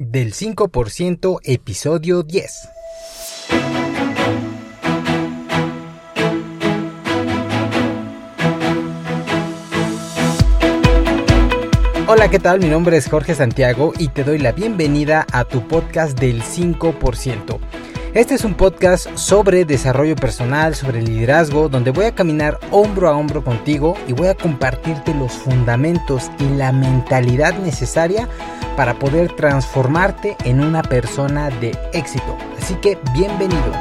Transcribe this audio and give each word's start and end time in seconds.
del 0.00 0.32
5% 0.32 1.40
episodio 1.44 2.22
10. 2.22 2.68
Hola, 12.08 12.30
¿qué 12.30 12.38
tal? 12.38 12.60
Mi 12.60 12.68
nombre 12.68 12.96
es 12.96 13.08
Jorge 13.08 13.34
Santiago 13.34 13.92
y 13.98 14.08
te 14.08 14.24
doy 14.24 14.38
la 14.38 14.52
bienvenida 14.52 15.26
a 15.32 15.44
tu 15.44 15.68
podcast 15.68 16.18
del 16.18 16.42
5%. 16.42 17.58
Este 18.12 18.34
es 18.34 18.44
un 18.44 18.54
podcast 18.54 19.06
sobre 19.14 19.64
desarrollo 19.64 20.16
personal, 20.16 20.74
sobre 20.74 21.00
liderazgo, 21.00 21.68
donde 21.68 21.92
voy 21.92 22.06
a 22.06 22.14
caminar 22.14 22.58
hombro 22.72 23.08
a 23.08 23.16
hombro 23.16 23.44
contigo 23.44 23.96
y 24.08 24.12
voy 24.12 24.26
a 24.26 24.34
compartirte 24.34 25.14
los 25.14 25.30
fundamentos 25.30 26.28
y 26.40 26.56
la 26.56 26.72
mentalidad 26.72 27.56
necesaria 27.60 28.28
para 28.76 28.98
poder 28.98 29.36
transformarte 29.36 30.36
en 30.44 30.60
una 30.60 30.82
persona 30.82 31.50
de 31.50 31.70
éxito. 31.92 32.36
Así 32.60 32.74
que 32.74 32.98
bienvenido. 33.14 33.72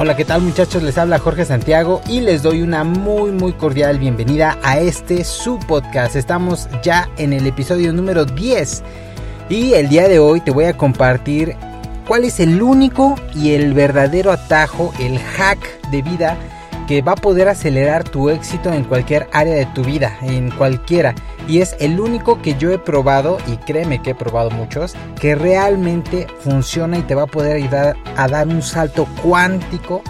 Hola, 0.00 0.16
¿qué 0.16 0.24
tal 0.24 0.42
muchachos? 0.42 0.82
Les 0.82 0.98
habla 0.98 1.20
Jorge 1.20 1.44
Santiago 1.44 2.02
y 2.08 2.22
les 2.22 2.42
doy 2.42 2.62
una 2.62 2.82
muy 2.82 3.30
muy 3.30 3.52
cordial 3.52 4.00
bienvenida 4.00 4.58
a 4.64 4.80
este 4.80 5.22
su 5.22 5.60
podcast. 5.60 6.16
Estamos 6.16 6.68
ya 6.82 7.08
en 7.18 7.32
el 7.32 7.46
episodio 7.46 7.92
número 7.92 8.24
10 8.24 8.82
y 9.48 9.74
el 9.74 9.88
día 9.88 10.08
de 10.08 10.18
hoy 10.18 10.40
te 10.40 10.50
voy 10.50 10.64
a 10.64 10.76
compartir 10.76 11.56
cuál 12.06 12.24
es 12.24 12.40
el 12.40 12.62
único 12.62 13.16
y 13.34 13.52
el 13.52 13.74
verdadero 13.74 14.32
atajo, 14.32 14.92
el 15.00 15.18
hack 15.18 15.80
de 15.90 16.02
vida 16.02 16.36
que 16.86 17.02
va 17.02 17.12
a 17.12 17.16
poder 17.16 17.48
acelerar 17.48 18.04
tu 18.04 18.28
éxito 18.28 18.72
en 18.72 18.84
cualquier 18.84 19.28
área 19.32 19.54
de 19.54 19.66
tu 19.66 19.82
vida, 19.82 20.16
en 20.22 20.50
cualquiera. 20.50 21.14
Y 21.48 21.60
es 21.60 21.76
el 21.80 21.98
único 22.00 22.42
que 22.42 22.54
yo 22.56 22.72
he 22.72 22.78
probado, 22.78 23.38
y 23.46 23.56
créeme 23.56 24.02
que 24.02 24.10
he 24.10 24.14
probado 24.14 24.50
muchos, 24.50 24.94
que 25.18 25.34
realmente 25.34 26.26
funciona 26.40 26.98
y 26.98 27.02
te 27.02 27.14
va 27.14 27.22
a 27.22 27.26
poder 27.26 27.56
ayudar 27.56 27.96
a 28.16 28.28
dar 28.28 28.48
un 28.48 28.62
salto 28.62 29.06
cuántico 29.22 30.02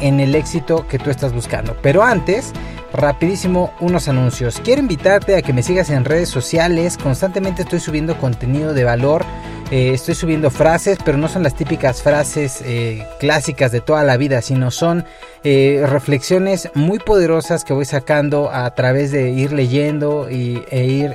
en 0.00 0.20
el 0.20 0.34
éxito 0.34 0.86
que 0.86 0.98
tú 0.98 1.10
estás 1.10 1.32
buscando. 1.32 1.76
Pero 1.82 2.02
antes, 2.02 2.52
rapidísimo 2.92 3.72
unos 3.80 4.08
anuncios. 4.08 4.60
Quiero 4.62 4.80
invitarte 4.80 5.36
a 5.36 5.42
que 5.42 5.52
me 5.52 5.62
sigas 5.62 5.90
en 5.90 6.04
redes 6.04 6.28
sociales. 6.28 6.98
Constantemente 6.98 7.62
estoy 7.62 7.80
subiendo 7.80 8.18
contenido 8.18 8.74
de 8.74 8.84
valor. 8.84 9.24
Eh, 9.72 9.94
estoy 9.94 10.14
subiendo 10.14 10.50
frases, 10.50 10.98
pero 11.02 11.16
no 11.16 11.28
son 11.28 11.42
las 11.42 11.54
típicas 11.54 12.02
frases 12.02 12.60
eh, 12.62 13.06
clásicas 13.18 13.72
de 13.72 13.80
toda 13.80 14.02
la 14.02 14.18
vida, 14.18 14.42
sino 14.42 14.70
son 14.70 15.06
eh, 15.44 15.82
reflexiones 15.88 16.68
muy 16.74 16.98
poderosas 16.98 17.64
que 17.64 17.72
voy 17.72 17.86
sacando 17.86 18.50
a 18.52 18.74
través 18.74 19.12
de 19.12 19.30
ir 19.30 19.54
leyendo 19.54 20.30
y, 20.30 20.62
e 20.70 20.84
ir 20.84 21.10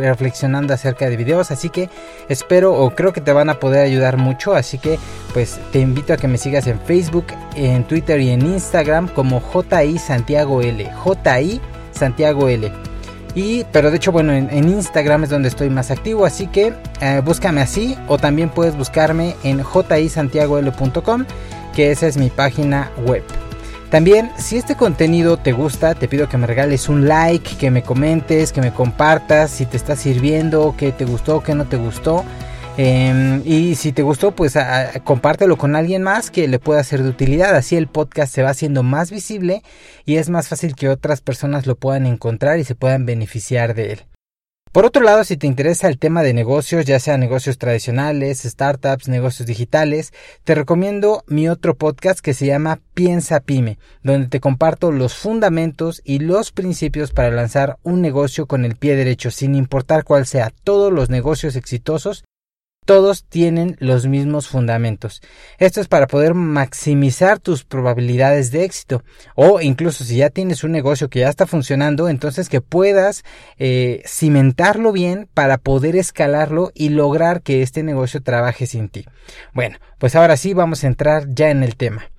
reflexionando 0.00 0.74
acerca 0.74 1.08
de 1.08 1.16
videos. 1.16 1.52
Así 1.52 1.70
que 1.70 1.90
espero 2.28 2.74
o 2.74 2.90
creo 2.90 3.12
que 3.12 3.20
te 3.20 3.32
van 3.32 3.50
a 3.50 3.60
poder 3.60 3.86
ayudar 3.86 4.16
mucho. 4.16 4.52
Así 4.56 4.78
que 4.78 4.98
pues 5.32 5.60
te 5.70 5.78
invito 5.78 6.12
a 6.12 6.16
que 6.16 6.26
me 6.26 6.38
sigas 6.38 6.66
en 6.66 6.80
Facebook, 6.80 7.26
en 7.54 7.84
Twitter 7.84 8.20
y 8.20 8.30
en 8.30 8.44
Instagram 8.44 9.14
como 9.14 9.40
JI 9.40 10.00
Santiago 10.00 10.60
L. 10.60 10.90
JI 11.04 11.60
Santiago 11.92 12.48
L. 12.48 12.91
Y, 13.34 13.64
pero 13.72 13.90
de 13.90 13.96
hecho, 13.96 14.12
bueno, 14.12 14.32
en, 14.32 14.68
Instagram 14.68 15.24
es 15.24 15.30
donde 15.30 15.48
estoy 15.48 15.70
más 15.70 15.90
activo, 15.90 16.26
así 16.26 16.46
que 16.48 16.74
eh, 17.00 17.22
búscame 17.24 17.62
así 17.62 17.96
o 18.08 18.18
también 18.18 18.50
puedes 18.50 18.76
buscarme 18.76 19.36
en 19.42 19.64
jisantiagol.com, 19.64 21.24
que 21.74 21.90
esa 21.90 22.06
es 22.06 22.16
mi 22.18 22.28
página 22.28 22.90
web. 23.06 23.22
También, 23.90 24.30
si 24.38 24.56
este 24.56 24.74
contenido 24.74 25.36
te 25.36 25.52
gusta, 25.52 25.94
te 25.94 26.08
pido 26.08 26.28
que 26.28 26.38
me 26.38 26.46
regales 26.46 26.88
un 26.88 27.08
like, 27.08 27.56
que 27.56 27.70
me 27.70 27.82
comentes, 27.82 28.50
que 28.52 28.62
me 28.62 28.72
compartas 28.72 29.50
si 29.50 29.66
te 29.66 29.76
está 29.76 29.96
sirviendo, 29.96 30.74
que 30.78 30.92
te 30.92 31.04
gustó, 31.04 31.42
que 31.42 31.54
no 31.54 31.66
te 31.66 31.76
gustó. 31.76 32.24
Em, 32.78 33.42
y 33.44 33.74
si 33.74 33.92
te 33.92 34.02
gustó, 34.02 34.32
pues 34.34 34.56
compártelo 35.04 35.58
con 35.58 35.76
alguien 35.76 36.02
más 36.02 36.30
que 36.30 36.48
le 36.48 36.58
pueda 36.58 36.82
ser 36.82 37.02
de 37.02 37.10
utilidad. 37.10 37.54
Así 37.54 37.76
el 37.76 37.86
podcast 37.86 38.34
se 38.34 38.42
va 38.42 38.50
haciendo 38.50 38.82
más 38.82 39.10
visible 39.10 39.62
y 40.06 40.16
es 40.16 40.30
más 40.30 40.48
fácil 40.48 40.74
que 40.74 40.88
otras 40.88 41.20
personas 41.20 41.66
lo 41.66 41.76
puedan 41.76 42.06
encontrar 42.06 42.58
y 42.58 42.64
se 42.64 42.74
puedan 42.74 43.04
beneficiar 43.04 43.74
de 43.74 43.92
él. 43.92 44.00
Por 44.72 44.86
otro 44.86 45.02
lado, 45.02 45.22
si 45.22 45.36
te 45.36 45.46
interesa 45.46 45.86
el 45.88 45.98
tema 45.98 46.22
de 46.22 46.32
negocios, 46.32 46.86
ya 46.86 46.98
sea 46.98 47.18
negocios 47.18 47.58
tradicionales, 47.58 48.40
startups, 48.40 49.06
negocios 49.06 49.46
digitales, 49.46 50.14
te 50.44 50.54
recomiendo 50.54 51.24
mi 51.26 51.46
otro 51.50 51.76
podcast 51.76 52.20
que 52.20 52.32
se 52.32 52.46
llama 52.46 52.80
Piensa 52.94 53.40
Pyme, 53.40 53.78
donde 54.02 54.28
te 54.28 54.40
comparto 54.40 54.90
los 54.90 55.14
fundamentos 55.14 56.00
y 56.06 56.20
los 56.20 56.52
principios 56.52 57.12
para 57.12 57.30
lanzar 57.30 57.76
un 57.82 58.00
negocio 58.00 58.46
con 58.46 58.64
el 58.64 58.76
pie 58.76 58.96
derecho, 58.96 59.30
sin 59.30 59.54
importar 59.56 60.04
cuál 60.04 60.24
sea. 60.24 60.50
Todos 60.64 60.90
los 60.90 61.10
negocios 61.10 61.54
exitosos 61.54 62.24
todos 62.84 63.24
tienen 63.24 63.76
los 63.78 64.06
mismos 64.06 64.48
fundamentos. 64.48 65.22
Esto 65.58 65.80
es 65.80 65.88
para 65.88 66.06
poder 66.06 66.34
maximizar 66.34 67.38
tus 67.38 67.64
probabilidades 67.64 68.50
de 68.50 68.64
éxito 68.64 69.04
o 69.34 69.60
incluso 69.60 70.04
si 70.04 70.16
ya 70.16 70.30
tienes 70.30 70.64
un 70.64 70.72
negocio 70.72 71.08
que 71.08 71.20
ya 71.20 71.28
está 71.28 71.46
funcionando, 71.46 72.08
entonces 72.08 72.48
que 72.48 72.60
puedas 72.60 73.24
eh, 73.58 74.02
cimentarlo 74.06 74.92
bien 74.92 75.28
para 75.32 75.58
poder 75.58 75.96
escalarlo 75.96 76.72
y 76.74 76.88
lograr 76.88 77.42
que 77.42 77.62
este 77.62 77.82
negocio 77.82 78.22
trabaje 78.22 78.66
sin 78.66 78.88
ti. 78.88 79.06
Bueno, 79.52 79.78
pues 79.98 80.16
ahora 80.16 80.36
sí 80.36 80.52
vamos 80.52 80.82
a 80.82 80.88
entrar 80.88 81.26
ya 81.28 81.50
en 81.50 81.62
el 81.62 81.76
tema. 81.76 82.10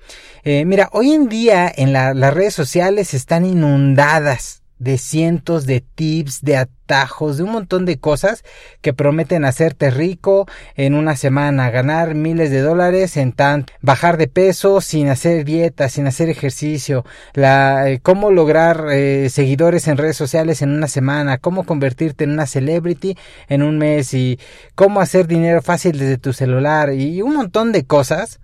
Eh, 0.45 0.65
mira, 0.65 0.89
hoy 0.91 1.11
en 1.11 1.29
día 1.29 1.71
en 1.73 1.93
las 1.93 2.33
redes 2.33 2.53
sociales 2.53 3.13
están 3.13 3.45
inundadas 3.45 4.62
de 4.83 4.97
cientos 4.97 5.65
de 5.65 5.81
tips, 5.81 6.41
de 6.41 6.57
atajos, 6.57 7.37
de 7.37 7.43
un 7.43 7.51
montón 7.51 7.85
de 7.85 7.97
cosas 7.97 8.43
que 8.81 8.93
prometen 8.93 9.45
hacerte 9.45 9.89
rico 9.89 10.45
en 10.75 10.93
una 10.93 11.15
semana, 11.15 11.69
ganar 11.69 12.15
miles 12.15 12.51
de 12.51 12.61
dólares 12.61 13.15
en 13.15 13.31
tan 13.31 13.65
bajar 13.81 14.17
de 14.17 14.27
peso 14.27 14.81
sin 14.81 15.07
hacer 15.07 15.45
dieta, 15.45 15.87
sin 15.87 16.05
hacer 16.05 16.29
ejercicio, 16.29 17.05
la 17.33 17.89
eh, 17.89 17.99
cómo 18.01 18.29
lograr 18.29 18.87
eh, 18.91 19.29
seguidores 19.29 19.87
en 19.87 19.97
redes 19.97 20.17
sociales 20.17 20.61
en 20.61 20.71
una 20.71 20.87
semana, 20.87 21.37
cómo 21.37 21.65
convertirte 21.65 22.25
en 22.25 22.31
una 22.31 22.45
celebrity 22.45 23.17
en 23.47 23.63
un 23.63 23.77
mes 23.77 24.13
y 24.13 24.37
cómo 24.75 24.99
hacer 24.99 25.27
dinero 25.27 25.61
fácil 25.61 25.97
desde 25.97 26.17
tu 26.17 26.33
celular 26.33 26.93
y 26.93 27.21
un 27.21 27.35
montón 27.35 27.71
de 27.71 27.85
cosas 27.85 28.41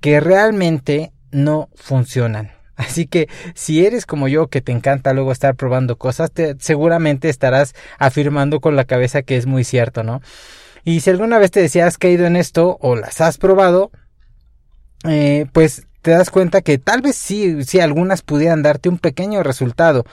que 0.00 0.20
realmente 0.20 1.12
no 1.30 1.68
funcionan. 1.74 2.57
Así 2.78 3.08
que 3.08 3.28
si 3.54 3.84
eres 3.84 4.06
como 4.06 4.28
yo 4.28 4.46
que 4.46 4.60
te 4.60 4.70
encanta 4.70 5.12
luego 5.12 5.32
estar 5.32 5.56
probando 5.56 5.98
cosas, 5.98 6.30
te, 6.30 6.54
seguramente 6.60 7.28
estarás 7.28 7.74
afirmando 7.98 8.60
con 8.60 8.76
la 8.76 8.84
cabeza 8.84 9.22
que 9.22 9.36
es 9.36 9.46
muy 9.46 9.64
cierto, 9.64 10.04
¿no? 10.04 10.22
Y 10.84 11.00
si 11.00 11.10
alguna 11.10 11.40
vez 11.40 11.50
te 11.50 11.60
decías 11.60 11.88
has 11.88 11.98
caído 11.98 12.24
en 12.24 12.36
esto 12.36 12.78
o 12.80 12.94
las 12.94 13.20
has 13.20 13.36
probado, 13.36 13.90
eh, 15.04 15.46
pues 15.52 15.88
te 16.02 16.12
das 16.12 16.30
cuenta 16.30 16.62
que 16.62 16.78
tal 16.78 17.02
vez 17.02 17.16
sí, 17.16 17.64
sí 17.64 17.80
algunas 17.80 18.22
pudieran 18.22 18.62
darte 18.62 18.88
un 18.88 18.98
pequeño 18.98 19.42
resultado, 19.42 20.06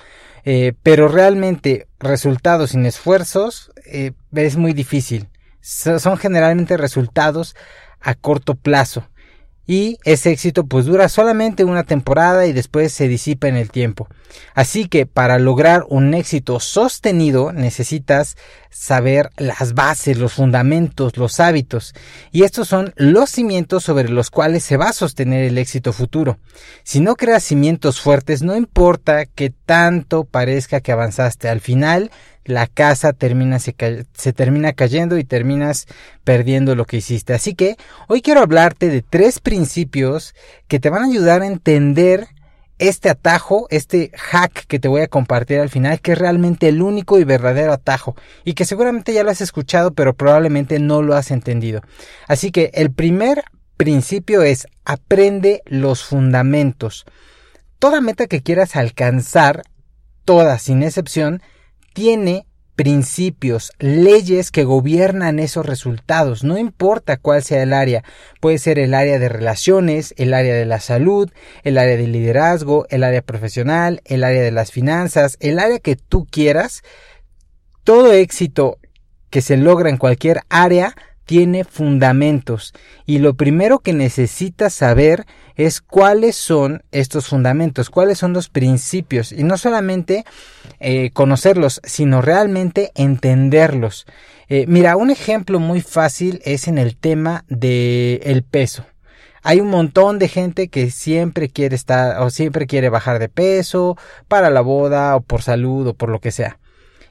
eh, 0.44 0.74
pero 0.82 1.08
realmente 1.08 1.88
resultados 2.00 2.72
sin 2.72 2.88
esfuerzos 2.88 3.72
eh, 3.86 4.14
es 4.34 4.58
muy 4.58 4.74
difícil. 4.74 5.30
son 5.62 6.18
generalmente 6.18 6.78
resultados 6.78 7.56
a 8.02 8.16
corto 8.16 8.56
plazo 8.56 9.08
y 9.68 9.98
ese 10.04 10.32
éxito 10.32 10.66
pues 10.66 10.86
dura 10.86 11.10
solamente 11.10 11.64
una 11.64 11.84
temporada 11.84 12.46
y 12.46 12.54
después 12.54 12.92
se 12.92 13.08
disipa 13.08 13.48
en 13.48 13.56
el 13.56 13.72
tiempo. 13.72 14.08
Así 14.54 14.88
que 14.88 15.06
para 15.06 15.40
lograr 15.40 15.86
un 15.90 16.14
éxito 16.14 16.60
sostenido 16.60 17.52
necesitas 17.52 18.38
saber 18.70 19.30
las 19.38 19.74
bases, 19.74 20.18
los 20.18 20.34
fundamentos, 20.34 21.18
los 21.18 21.40
hábitos 21.40 21.94
y 22.32 22.44
estos 22.44 22.68
son 22.68 22.94
los 22.98 23.30
cimientos 23.30 23.84
sobre 23.84 24.10
los 24.10 24.30
cuales 24.30 24.64
se 24.64 24.78
va 24.78 24.90
a 24.90 24.94
sostener 24.94 25.46
el 25.46 25.58
éxito 25.58 25.94
futuro. 25.94 26.38
Si 26.84 27.00
no 27.00 27.16
creas 27.16 27.44
cimientos 27.44 28.02
fuertes 28.02 28.44
no 28.44 28.56
importa 28.56 29.26
que 29.26 29.50
tanto 29.50 30.26
parezca 30.26 30.82
que 30.82 30.92
avanzaste, 30.92 31.48
al 31.48 31.62
final 31.62 32.12
la 32.46 32.68
casa 32.68 33.12
termina, 33.14 33.60
se, 33.60 33.76
se, 34.14 34.34
termina 34.34 34.74
cayendo 34.74 35.18
y 35.18 35.24
terminas 35.24 35.88
perdiendo 36.24 36.76
lo 36.76 36.86
que 36.86 36.98
hiciste. 36.98 37.34
Así 37.34 37.56
que 37.56 37.76
hoy 38.08 38.22
quiero 38.22 38.42
hablarte 38.42 38.90
de 38.90 39.02
tres 39.02 39.40
principios 39.40 40.36
que 40.68 40.80
te 40.80 40.90
van 40.90 41.04
a 41.04 41.08
ayudar 41.08 41.42
a 41.42 41.48
entender 41.48 42.28
este 42.78 43.10
atajo, 43.10 43.68
este 43.70 44.12
hack 44.14 44.66
que 44.68 44.80
te 44.80 44.88
voy 44.88 45.02
a 45.02 45.08
compartir 45.08 45.60
al 45.60 45.70
final, 45.70 46.02
que 46.02 46.14
es 46.14 46.18
realmente 46.18 46.68
el 46.68 46.82
único 46.82 47.20
y 47.20 47.24
verdadero 47.24 47.74
atajo 47.74 48.16
y 48.44 48.54
que 48.54 48.66
seguramente 48.66 49.14
ya 49.14 49.24
lo 49.24 49.32
has 49.32 49.42
escuchado, 49.42 49.94
pero 49.94 50.14
probablemente 50.14 50.80
no 50.80 51.02
lo 51.02 51.16
has 51.16 51.32
entendido. 51.32 51.82
Así 52.28 52.52
que 52.52 52.72
el 52.74 52.92
primer 52.92 53.44
principio 53.78 54.42
es 54.42 54.68
aprende 54.84 55.62
los 55.66 56.04
fundamentos. 56.04 57.06
Toda 57.80 58.02
meta 58.02 58.28
que 58.28 58.42
quieras 58.42 58.76
alcanzar, 58.76 59.64
toda 60.26 60.60
sin 60.60 60.84
excepción, 60.84 61.42
tiene 61.94 62.46
principios, 62.76 63.72
leyes 63.80 64.52
que 64.52 64.66
gobiernan 64.66 65.40
esos 65.40 65.66
resultados, 65.66 66.44
no 66.44 66.58
importa 66.58 67.18
cuál 67.18 67.42
sea 67.42 67.64
el 67.64 67.74
área, 67.74 68.04
puede 68.42 68.58
ser 68.58 68.80
el 68.80 68.94
área 68.94 69.18
de 69.18 69.30
relaciones, 69.30 70.14
el 70.18 70.34
área 70.34 70.54
de 70.54 70.66
la 70.66 70.80
salud, 70.80 71.32
el 71.64 71.78
área 71.78 71.96
de 71.96 72.08
liderazgo, 72.08 72.86
el 72.90 73.04
área 73.04 73.22
profesional, 73.22 74.02
el 74.06 74.24
área 74.24 74.42
de 74.42 74.52
las 74.52 74.72
finanzas, 74.72 75.38
el 75.40 75.60
área 75.60 75.80
que 75.80 75.96
tú 75.96 76.28
quieras, 76.30 76.84
todo 77.84 78.12
éxito 78.12 78.78
que 79.30 79.42
se 79.42 79.58
logra 79.58 79.90
en 79.90 79.98
cualquier 79.98 80.42
área 80.50 80.96
tiene 81.26 81.64
fundamentos 81.64 82.74
y 83.06 83.20
lo 83.20 83.34
primero 83.34 83.80
que 83.80 83.94
necesitas 83.94 84.74
saber 84.74 85.26
es 85.56 85.82
cuáles 85.82 86.36
son 86.36 86.84
estos 86.92 87.28
fundamentos, 87.28 87.90
cuáles 87.90 88.18
son 88.18 88.34
los 88.34 88.50
principios 88.50 89.32
y 89.32 89.44
no 89.44 89.58
solamente 89.58 90.26
eh, 90.80 91.12
conocerlos, 91.12 91.82
sino 91.84 92.22
realmente 92.22 92.92
entenderlos. 92.96 94.06
Eh, 94.48 94.66
mira, 94.68 94.98
un 94.98 95.10
ejemplo 95.10 95.60
muy 95.60 95.82
fácil 95.82 96.42
es 96.46 96.68
en 96.68 96.78
el 96.78 96.98
tema 96.98 97.46
del 97.48 98.22
el 98.24 98.44
peso. 98.44 98.86
Hay 99.42 99.60
un 99.60 99.70
montón 99.70 100.18
de 100.18 100.28
gente 100.28 100.70
que 100.70 100.90
siempre 100.90 101.50
quiere 101.50 101.76
estar 101.76 102.20
o 102.22 102.32
siempre 102.32 102.66
quiere 102.66 102.90
bajar 102.90 103.20
de 103.20 103.30
peso 103.30 103.96
para 104.28 104.50
la 104.50 104.62
boda 104.62 105.16
o 105.16 105.22
por 105.22 105.44
salud 105.44 105.88
o 105.88 105.94
por 105.94 106.10
lo 106.10 106.20
que 106.20 106.32
sea. 106.32 106.58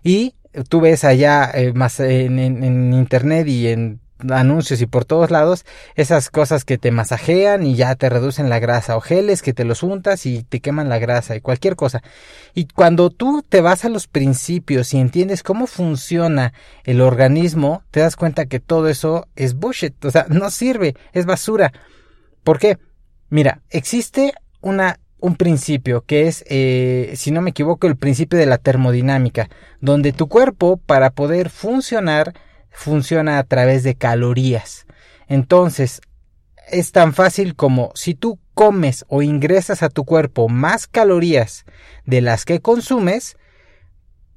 Y 0.02 0.34
tú 0.68 0.80
ves 0.80 1.04
allá 1.04 1.50
eh, 1.54 1.72
más 1.72 2.00
en, 2.00 2.38
en, 2.38 2.92
internet 2.92 3.46
y 3.46 3.68
en 3.68 4.00
anuncios 4.30 4.80
y 4.80 4.86
por 4.86 5.04
todos 5.04 5.30
lados 5.30 5.64
esas 5.94 6.30
cosas 6.30 6.64
que 6.64 6.78
te 6.78 6.90
masajean 6.90 7.66
y 7.66 7.74
ya 7.74 7.94
te 7.94 8.08
reducen 8.08 8.48
la 8.48 8.58
grasa 8.58 8.96
o 8.96 9.00
geles 9.00 9.42
que 9.42 9.52
te 9.52 9.64
los 9.64 9.82
untas 9.82 10.26
y 10.26 10.42
te 10.42 10.60
queman 10.60 10.88
la 10.88 10.98
grasa 10.98 11.36
y 11.36 11.40
cualquier 11.40 11.76
cosa. 11.76 12.02
Y 12.54 12.66
cuando 12.66 13.10
tú 13.10 13.42
te 13.48 13.60
vas 13.60 13.84
a 13.84 13.88
los 13.88 14.06
principios 14.06 14.94
y 14.94 14.98
entiendes 14.98 15.42
cómo 15.42 15.66
funciona 15.66 16.52
el 16.84 17.00
organismo, 17.00 17.82
te 17.90 18.00
das 18.00 18.16
cuenta 18.16 18.46
que 18.46 18.60
todo 18.60 18.88
eso 18.88 19.26
es 19.36 19.54
bullshit, 19.54 20.04
o 20.04 20.10
sea, 20.10 20.26
no 20.28 20.50
sirve, 20.50 20.94
es 21.12 21.26
basura. 21.26 21.72
¿Por 22.42 22.58
qué? 22.58 22.78
Mira, 23.30 23.62
existe 23.70 24.34
una 24.60 24.98
un 25.24 25.36
principio 25.36 26.04
que 26.04 26.26
es, 26.26 26.44
eh, 26.48 27.14
si 27.16 27.30
no 27.30 27.40
me 27.40 27.50
equivoco, 27.50 27.86
el 27.86 27.96
principio 27.96 28.38
de 28.38 28.44
la 28.44 28.58
termodinámica, 28.58 29.48
donde 29.80 30.12
tu 30.12 30.28
cuerpo 30.28 30.76
para 30.76 31.12
poder 31.12 31.48
funcionar 31.48 32.34
funciona 32.74 33.38
a 33.38 33.44
través 33.44 33.82
de 33.82 33.94
calorías. 33.94 34.86
Entonces, 35.28 36.02
es 36.70 36.92
tan 36.92 37.14
fácil 37.14 37.54
como 37.54 37.92
si 37.94 38.14
tú 38.14 38.38
comes 38.52 39.04
o 39.08 39.22
ingresas 39.22 39.82
a 39.82 39.88
tu 39.88 40.04
cuerpo 40.04 40.48
más 40.48 40.86
calorías 40.86 41.64
de 42.04 42.20
las 42.20 42.44
que 42.44 42.60
consumes, 42.60 43.36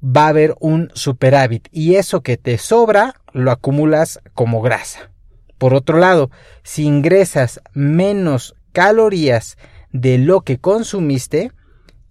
va 0.02 0.26
a 0.26 0.28
haber 0.28 0.54
un 0.60 0.90
superávit 0.94 1.68
y 1.72 1.96
eso 1.96 2.22
que 2.22 2.36
te 2.36 2.58
sobra 2.58 3.20
lo 3.32 3.50
acumulas 3.50 4.20
como 4.34 4.62
grasa. 4.62 5.10
Por 5.58 5.74
otro 5.74 5.98
lado, 5.98 6.30
si 6.62 6.84
ingresas 6.84 7.60
menos 7.74 8.54
calorías 8.72 9.58
de 9.90 10.18
lo 10.18 10.42
que 10.42 10.58
consumiste, 10.58 11.50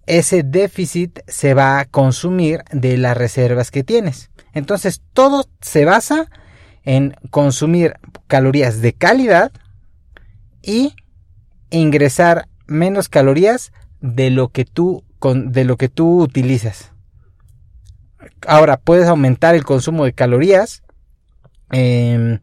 ese 0.06 0.42
déficit 0.42 1.20
se 1.26 1.54
va 1.54 1.80
a 1.80 1.84
consumir 1.86 2.62
de 2.72 2.98
las 2.98 3.16
reservas 3.16 3.70
que 3.70 3.84
tienes. 3.84 4.30
Entonces 4.58 5.02
todo 5.12 5.46
se 5.60 5.84
basa 5.84 6.30
en 6.84 7.14
consumir 7.30 7.94
calorías 8.26 8.80
de 8.80 8.92
calidad 8.92 9.52
y 10.62 10.94
ingresar 11.70 12.48
menos 12.66 13.08
calorías 13.08 13.72
de 14.00 14.30
lo 14.30 14.48
que 14.48 14.64
tú, 14.64 15.04
de 15.20 15.64
lo 15.64 15.76
que 15.76 15.88
tú 15.88 16.22
utilizas. 16.22 16.92
Ahora 18.46 18.78
puedes 18.78 19.08
aumentar 19.08 19.54
el 19.54 19.64
consumo 19.64 20.04
de 20.04 20.12
calorías 20.12 20.82
em, 21.70 22.40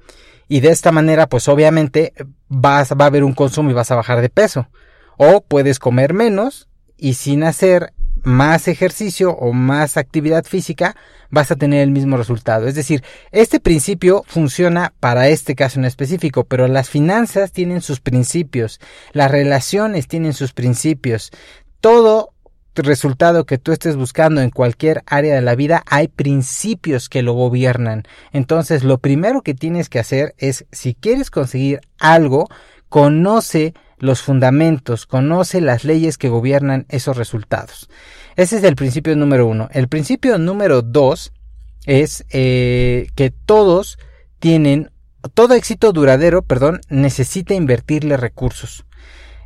y 0.47 0.59
de 0.59 0.69
esta 0.69 0.91
manera 0.91 1.27
pues 1.27 1.47
obviamente 1.47 2.13
vas, 2.47 2.91
va 2.91 3.05
a 3.05 3.07
haber 3.07 3.23
un 3.23 3.33
consumo 3.33 3.69
y 3.69 3.73
vas 3.73 3.91
a 3.91 3.95
bajar 3.95 4.21
de 4.21 4.29
peso. 4.29 4.67
O 5.17 5.41
puedes 5.41 5.79
comer 5.79 6.13
menos 6.13 6.67
y 6.97 7.13
sin 7.13 7.43
hacer 7.43 7.93
más 8.25 8.67
ejercicio 8.67 9.31
o 9.31 9.53
más 9.53 9.97
actividad 9.97 10.43
física 10.43 10.95
vas 11.29 11.51
a 11.51 11.55
tener 11.55 11.81
el 11.81 11.91
mismo 11.91 12.17
resultado. 12.17 12.67
Es 12.67 12.75
decir, 12.75 13.03
este 13.31 13.59
principio 13.59 14.23
funciona 14.27 14.93
para 14.99 15.29
este 15.29 15.55
caso 15.55 15.79
en 15.79 15.85
específico, 15.85 16.43
pero 16.43 16.67
las 16.67 16.89
finanzas 16.89 17.51
tienen 17.51 17.81
sus 17.81 18.01
principios, 18.01 18.79
las 19.13 19.31
relaciones 19.31 20.07
tienen 20.07 20.33
sus 20.33 20.53
principios. 20.53 21.31
Todo 21.79 22.31
resultado 22.75 23.45
que 23.45 23.57
tú 23.57 23.71
estés 23.71 23.95
buscando 23.95 24.41
en 24.41 24.49
cualquier 24.49 25.03
área 25.05 25.35
de 25.35 25.41
la 25.41 25.55
vida, 25.55 25.83
hay 25.87 26.07
principios 26.07 27.09
que 27.09 27.21
lo 27.21 27.33
gobiernan. 27.33 28.03
Entonces, 28.31 28.83
lo 28.83 28.97
primero 28.97 29.41
que 29.41 29.53
tienes 29.53 29.89
que 29.89 29.99
hacer 29.99 30.35
es, 30.37 30.65
si 30.71 30.93
quieres 30.93 31.31
conseguir 31.31 31.81
algo, 31.99 32.49
conoce 32.89 33.73
los 33.97 34.21
fundamentos, 34.21 35.05
conoce 35.05 35.61
las 35.61 35.83
leyes 35.83 36.17
que 36.17 36.29
gobiernan 36.29 36.85
esos 36.89 37.17
resultados. 37.17 37.89
Ese 38.35 38.57
es 38.57 38.63
el 38.63 38.75
principio 38.75 39.15
número 39.15 39.47
uno. 39.47 39.69
El 39.71 39.87
principio 39.87 40.37
número 40.37 40.81
dos 40.81 41.31
es 41.85 42.25
eh, 42.29 43.07
que 43.15 43.31
todos 43.31 43.97
tienen, 44.39 44.91
todo 45.33 45.53
éxito 45.53 45.93
duradero, 45.93 46.41
perdón, 46.41 46.81
necesita 46.89 47.53
invertirle 47.53 48.17
recursos. 48.17 48.85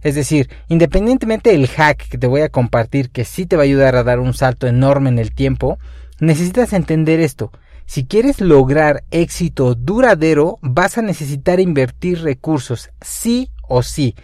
Es 0.01 0.15
decir, 0.15 0.49
independientemente 0.69 1.51
del 1.51 1.67
hack 1.67 2.07
que 2.07 2.17
te 2.17 2.27
voy 2.27 2.41
a 2.41 2.49
compartir, 2.49 3.11
que 3.11 3.25
sí 3.25 3.45
te 3.45 3.57
va 3.57 3.63
a 3.63 3.65
ayudar 3.65 3.95
a 3.95 4.03
dar 4.03 4.19
un 4.19 4.33
salto 4.33 4.65
enorme 4.65 5.09
en 5.09 5.19
el 5.19 5.33
tiempo, 5.33 5.77
necesitas 6.19 6.73
entender 6.73 7.19
esto. 7.19 7.51
Si 7.85 8.05
quieres 8.05 8.39
lograr 8.39 9.03
éxito 9.11 9.75
duradero, 9.75 10.59
vas 10.61 10.97
a 10.97 11.01
necesitar 11.01 11.59
invertir 11.59 12.21
recursos, 12.21 12.91
sí 13.01 13.51
o 13.69 13.83
sí. 13.83 14.15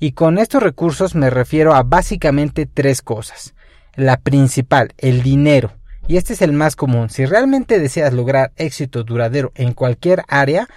Y 0.00 0.12
con 0.12 0.38
estos 0.38 0.62
recursos 0.62 1.14
me 1.14 1.30
refiero 1.30 1.74
a 1.74 1.84
básicamente 1.84 2.66
tres 2.66 3.02
cosas. 3.02 3.54
La 3.94 4.16
principal, 4.18 4.92
el 4.98 5.22
dinero. 5.22 5.72
Y 6.08 6.16
este 6.16 6.32
es 6.32 6.42
el 6.42 6.52
más 6.52 6.76
común. 6.76 7.08
Si 7.08 7.24
realmente 7.24 7.78
deseas 7.78 8.12
lograr 8.12 8.52
éxito 8.56 9.04
duradero 9.04 9.52
en 9.54 9.72
cualquier 9.72 10.24
área, 10.28 10.68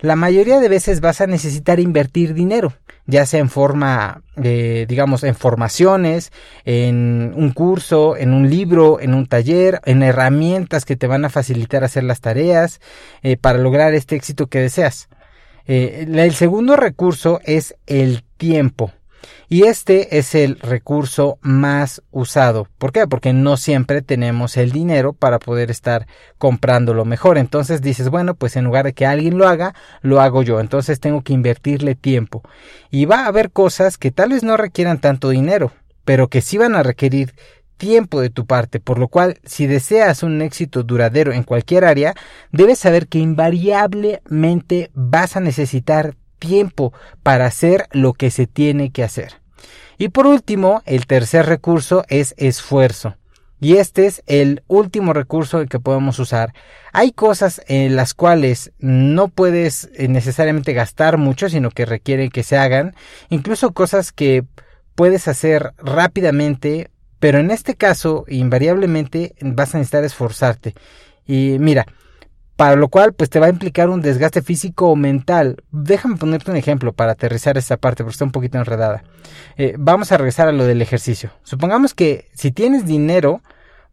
la 0.00 0.16
mayoría 0.16 0.60
de 0.60 0.68
veces 0.68 1.00
vas 1.00 1.22
a 1.22 1.26
necesitar 1.26 1.80
invertir 1.80 2.34
dinero, 2.34 2.74
ya 3.06 3.24
sea 3.24 3.40
en 3.40 3.48
forma, 3.48 4.22
de, 4.36 4.84
digamos, 4.86 5.24
en 5.24 5.34
formaciones, 5.34 6.30
en 6.66 7.32
un 7.34 7.52
curso, 7.52 8.14
en 8.16 8.34
un 8.34 8.50
libro, 8.50 9.00
en 9.00 9.14
un 9.14 9.26
taller, 9.26 9.80
en 9.86 10.02
herramientas 10.02 10.84
que 10.84 10.96
te 10.96 11.06
van 11.06 11.24
a 11.24 11.30
facilitar 11.30 11.84
hacer 11.84 12.04
las 12.04 12.20
tareas 12.20 12.80
eh, 13.22 13.38
para 13.38 13.58
lograr 13.58 13.94
este 13.94 14.14
éxito 14.14 14.48
que 14.48 14.60
deseas. 14.60 15.08
Eh, 15.66 16.06
el 16.08 16.34
segundo 16.34 16.76
recurso 16.76 17.40
es 17.44 17.74
el 17.86 18.22
tiempo. 18.36 18.92
Y 19.48 19.64
este 19.64 20.18
es 20.18 20.34
el 20.34 20.58
recurso 20.58 21.38
más 21.40 22.02
usado. 22.10 22.66
¿Por 22.78 22.92
qué? 22.92 23.06
Porque 23.06 23.32
no 23.32 23.56
siempre 23.56 24.02
tenemos 24.02 24.56
el 24.56 24.72
dinero 24.72 25.12
para 25.12 25.38
poder 25.38 25.70
estar 25.70 26.06
comprando 26.38 26.94
lo 26.94 27.04
mejor. 27.04 27.38
Entonces 27.38 27.82
dices, 27.82 28.08
bueno, 28.08 28.34
pues 28.34 28.56
en 28.56 28.64
lugar 28.64 28.86
de 28.86 28.94
que 28.94 29.06
alguien 29.06 29.38
lo 29.38 29.46
haga, 29.46 29.74
lo 30.02 30.20
hago 30.20 30.42
yo. 30.42 30.60
Entonces 30.60 31.00
tengo 31.00 31.22
que 31.22 31.34
invertirle 31.34 31.94
tiempo. 31.94 32.42
Y 32.90 33.04
va 33.04 33.20
a 33.20 33.26
haber 33.26 33.50
cosas 33.50 33.98
que 33.98 34.10
tal 34.10 34.30
vez 34.30 34.42
no 34.42 34.56
requieran 34.56 34.98
tanto 34.98 35.28
dinero, 35.28 35.72
pero 36.04 36.28
que 36.28 36.40
sí 36.40 36.58
van 36.58 36.74
a 36.74 36.82
requerir 36.82 37.34
tiempo 37.76 38.20
de 38.20 38.30
tu 38.30 38.46
parte, 38.46 38.80
por 38.80 38.98
lo 38.98 39.08
cual 39.08 39.38
si 39.44 39.66
deseas 39.66 40.22
un 40.22 40.42
éxito 40.42 40.82
duradero 40.82 41.32
en 41.32 41.42
cualquier 41.42 41.84
área, 41.84 42.14
debes 42.52 42.78
saber 42.78 43.08
que 43.08 43.18
invariablemente 43.18 44.90
vas 44.94 45.36
a 45.36 45.40
necesitar 45.40 46.14
tiempo 46.38 46.92
para 47.22 47.46
hacer 47.46 47.86
lo 47.92 48.12
que 48.12 48.30
se 48.30 48.46
tiene 48.46 48.90
que 48.90 49.04
hacer. 49.04 49.40
Y 49.98 50.08
por 50.08 50.26
último, 50.26 50.82
el 50.86 51.06
tercer 51.06 51.46
recurso 51.46 52.04
es 52.08 52.34
esfuerzo. 52.36 53.16
Y 53.60 53.76
este 53.76 54.06
es 54.06 54.22
el 54.26 54.62
último 54.66 55.12
recurso 55.12 55.64
que 55.66 55.80
podemos 55.80 56.18
usar. 56.18 56.52
Hay 56.92 57.12
cosas 57.12 57.62
en 57.66 57.96
las 57.96 58.12
cuales 58.12 58.72
no 58.78 59.28
puedes 59.28 59.88
eh, 59.94 60.08
necesariamente 60.08 60.74
gastar 60.74 61.16
mucho, 61.16 61.48
sino 61.48 61.70
que 61.70 61.86
requieren 61.86 62.30
que 62.30 62.42
se 62.42 62.58
hagan. 62.58 62.94
Incluso 63.30 63.72
cosas 63.72 64.12
que 64.12 64.44
puedes 64.94 65.28
hacer 65.28 65.72
rápidamente 65.78 66.90
pero 67.24 67.38
en 67.38 67.50
este 67.50 67.74
caso, 67.74 68.26
invariablemente 68.28 69.34
vas 69.40 69.74
a 69.74 69.78
necesitar 69.78 70.04
esforzarte. 70.04 70.74
Y 71.26 71.56
mira, 71.58 71.86
para 72.54 72.76
lo 72.76 72.88
cual 72.88 73.14
pues 73.14 73.30
te 73.30 73.40
va 73.40 73.46
a 73.46 73.48
implicar 73.48 73.88
un 73.88 74.02
desgaste 74.02 74.42
físico 74.42 74.90
o 74.90 74.94
mental. 74.94 75.56
Déjame 75.70 76.18
ponerte 76.18 76.50
un 76.50 76.58
ejemplo 76.58 76.92
para 76.92 77.12
aterrizar 77.12 77.56
esta 77.56 77.78
parte 77.78 78.04
porque 78.04 78.12
está 78.12 78.26
un 78.26 78.30
poquito 78.30 78.58
enredada. 78.58 79.04
Eh, 79.56 79.74
vamos 79.78 80.12
a 80.12 80.18
regresar 80.18 80.48
a 80.48 80.52
lo 80.52 80.66
del 80.66 80.82
ejercicio. 80.82 81.30
Supongamos 81.44 81.94
que 81.94 82.28
si 82.34 82.52
tienes 82.52 82.84
dinero, 82.84 83.40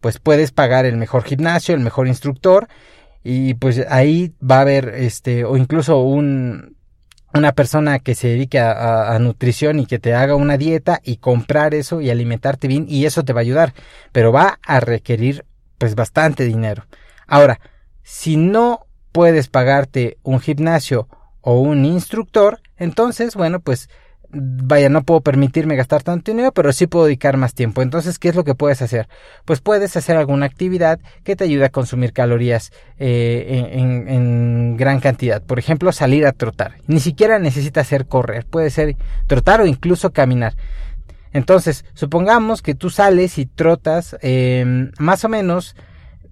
pues 0.01 0.19
puedes 0.19 0.51
pagar 0.51 0.85
el 0.85 0.97
mejor 0.97 1.23
gimnasio, 1.23 1.73
el 1.73 1.79
mejor 1.79 2.09
instructor 2.09 2.67
y 3.23 3.53
pues 3.53 3.81
ahí 3.87 4.33
va 4.43 4.57
a 4.57 4.61
haber 4.63 4.89
este 4.89 5.45
o 5.45 5.55
incluso 5.55 6.01
un 6.01 6.75
una 7.33 7.53
persona 7.53 7.99
que 7.99 8.15
se 8.15 8.29
dedique 8.29 8.59
a, 8.59 9.17
nutrición 9.19 9.79
y 9.79 9.85
que 9.85 9.99
te 9.99 10.13
haga 10.13 10.35
una 10.35 10.57
dieta 10.57 10.99
y 11.03 11.17
comprar 11.17 11.73
eso 11.73 12.01
y 12.01 12.09
alimentarte 12.09 12.67
bien 12.67 12.85
y 12.87 13.05
eso 13.05 13.23
te 13.23 13.33
va 13.33 13.39
a 13.39 13.41
ayudar, 13.41 13.73
pero 14.11 14.31
va 14.31 14.59
a 14.65 14.79
requerir 14.79 15.45
pues 15.77 15.95
bastante 15.95 16.43
dinero. 16.45 16.85
Ahora, 17.27 17.59
si 18.03 18.37
no 18.37 18.85
puedes 19.11 19.47
pagarte 19.47 20.17
un 20.23 20.39
gimnasio 20.39 21.07
o 21.41 21.59
un 21.59 21.85
instructor, 21.85 22.59
entonces 22.77 23.35
bueno 23.35 23.59
pues 23.59 23.89
vaya, 24.33 24.89
no 24.89 25.03
puedo 25.03 25.21
permitirme 25.21 25.75
gastar 25.75 26.03
tanto 26.03 26.31
dinero, 26.31 26.51
pero 26.51 26.71
sí 26.71 26.87
puedo 26.87 27.05
dedicar 27.05 27.37
más 27.37 27.53
tiempo. 27.53 27.81
Entonces, 27.81 28.19
¿qué 28.19 28.29
es 28.29 28.35
lo 28.35 28.43
que 28.43 28.55
puedes 28.55 28.81
hacer? 28.81 29.07
Pues 29.45 29.61
puedes 29.61 29.95
hacer 29.97 30.17
alguna 30.17 30.45
actividad 30.45 30.99
que 31.23 31.35
te 31.35 31.43
ayude 31.43 31.65
a 31.65 31.69
consumir 31.69 32.13
calorías 32.13 32.71
eh, 32.97 33.69
en, 33.73 34.07
en, 34.07 34.77
gran 34.77 34.99
cantidad. 34.99 35.41
Por 35.41 35.59
ejemplo, 35.59 35.91
salir 35.91 36.25
a 36.25 36.31
trotar. 36.31 36.75
Ni 36.87 36.99
siquiera 36.99 37.39
necesitas 37.39 37.87
hacer 37.87 38.07
correr, 38.07 38.45
puede 38.45 38.69
ser 38.69 38.95
trotar 39.27 39.61
o 39.61 39.65
incluso 39.65 40.11
caminar. 40.11 40.55
Entonces, 41.33 41.85
supongamos 41.93 42.61
que 42.61 42.75
tú 42.75 42.89
sales 42.89 43.37
y 43.37 43.45
trotas 43.45 44.17
em, 44.21 44.91
más 44.99 45.23
o 45.23 45.29
menos, 45.29 45.75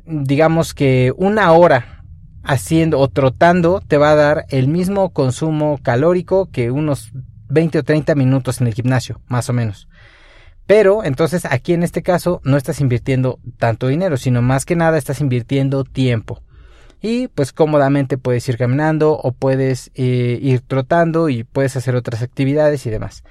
digamos 0.05 0.73
que 0.73 1.13
una 1.15 1.51
hora 1.53 2.03
haciendo 2.43 2.99
o 2.99 3.07
trotando 3.07 3.81
te 3.85 3.97
va 3.97 4.11
a 4.11 4.15
dar 4.15 4.45
el 4.49 4.67
mismo 4.67 5.11
consumo 5.11 5.79
calórico 5.83 6.49
que 6.51 6.71
unos 6.71 7.11
20 7.49 7.79
o 7.79 7.83
30 7.83 8.15
minutos 8.15 8.61
en 8.61 8.67
el 8.67 8.73
gimnasio, 8.73 9.21
más 9.27 9.49
o 9.49 9.53
menos. 9.53 9.87
Pero 10.65 11.03
entonces 11.03 11.45
aquí 11.45 11.73
en 11.73 11.83
este 11.83 12.03
caso 12.03 12.41
no 12.43 12.55
estás 12.55 12.79
invirtiendo 12.79 13.39
tanto 13.57 13.87
dinero, 13.87 14.17
sino 14.17 14.41
más 14.41 14.65
que 14.65 14.75
nada 14.75 14.97
estás 14.97 15.19
invirtiendo 15.19 15.83
tiempo 15.83 16.41
y 17.01 17.27
pues 17.29 17.53
cómodamente 17.53 18.17
puedes 18.17 18.47
ir 18.49 18.57
caminando 18.57 19.13
o 19.13 19.31
puedes 19.31 19.91
eh, 19.95 20.37
ir 20.41 20.61
trotando 20.61 21.29
y 21.29 21.43
puedes 21.43 21.75
hacer 21.75 21.95
otras 21.95 22.21
actividades 22.21 22.85
y 22.85 22.89
demás. 22.89 23.23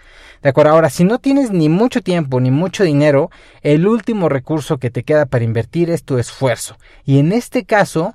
De 0.43 0.49
acuerdo, 0.49 0.73
ahora 0.73 0.91
si 0.91 1.05
no 1.05 1.19
tienes 1.19 1.51
ni 1.51 1.69
mucho 1.69 2.03
tiempo 2.03 2.41
ni 2.41 2.51
mucho 2.51 2.85
dinero, 2.85 3.31
el 3.63 3.87
último 3.87 4.29
recurso 4.29 4.79
que 4.79 4.91
te 4.91 5.03
queda 5.03 5.27
para 5.27 5.45
invertir 5.45 5.91
es 5.91 6.05
tu 6.05 6.19
esfuerzo. 6.19 6.77
Y 7.05 7.19
en 7.19 7.33
este 7.33 7.65
caso 7.65 8.15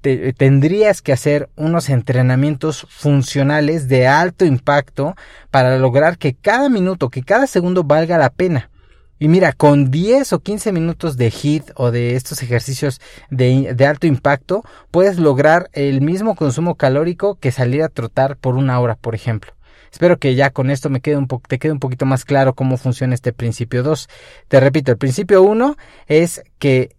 tendrías 0.00 1.02
que 1.02 1.12
hacer 1.12 1.48
unos 1.56 1.88
entrenamientos 1.88 2.86
funcionales 2.88 3.88
de 3.88 4.06
alto 4.06 4.44
impacto 4.44 5.14
para 5.50 5.78
lograr 5.78 6.18
que 6.18 6.34
cada 6.34 6.68
minuto, 6.68 7.08
que 7.08 7.22
cada 7.22 7.46
segundo 7.46 7.84
valga 7.84 8.18
la 8.18 8.30
pena. 8.30 8.70
Y 9.18 9.28
mira, 9.28 9.52
con 9.52 9.90
10 9.90 10.32
o 10.32 10.40
15 10.40 10.72
minutos 10.72 11.18
de 11.18 11.30
HIT 11.30 11.72
o 11.74 11.90
de 11.90 12.16
estos 12.16 12.42
ejercicios 12.42 13.02
de, 13.28 13.74
de, 13.74 13.86
alto 13.86 14.06
impacto, 14.06 14.64
puedes 14.90 15.18
lograr 15.18 15.68
el 15.74 16.00
mismo 16.00 16.34
consumo 16.34 16.76
calórico 16.76 17.34
que 17.34 17.52
salir 17.52 17.82
a 17.82 17.90
trotar 17.90 18.38
por 18.38 18.56
una 18.56 18.80
hora, 18.80 18.94
por 18.94 19.14
ejemplo. 19.14 19.52
Espero 19.92 20.18
que 20.18 20.34
ya 20.34 20.50
con 20.50 20.70
esto 20.70 20.88
me 20.88 21.00
te 21.00 21.58
quede 21.58 21.72
un 21.72 21.80
poquito 21.80 22.06
más 22.06 22.24
claro 22.24 22.54
cómo 22.54 22.76
funciona 22.76 23.14
este 23.14 23.32
principio 23.32 23.82
2. 23.82 24.08
Te 24.48 24.60
repito, 24.60 24.92
el 24.92 24.98
principio 24.98 25.42
1 25.42 25.76
es 26.06 26.42
que 26.58 26.96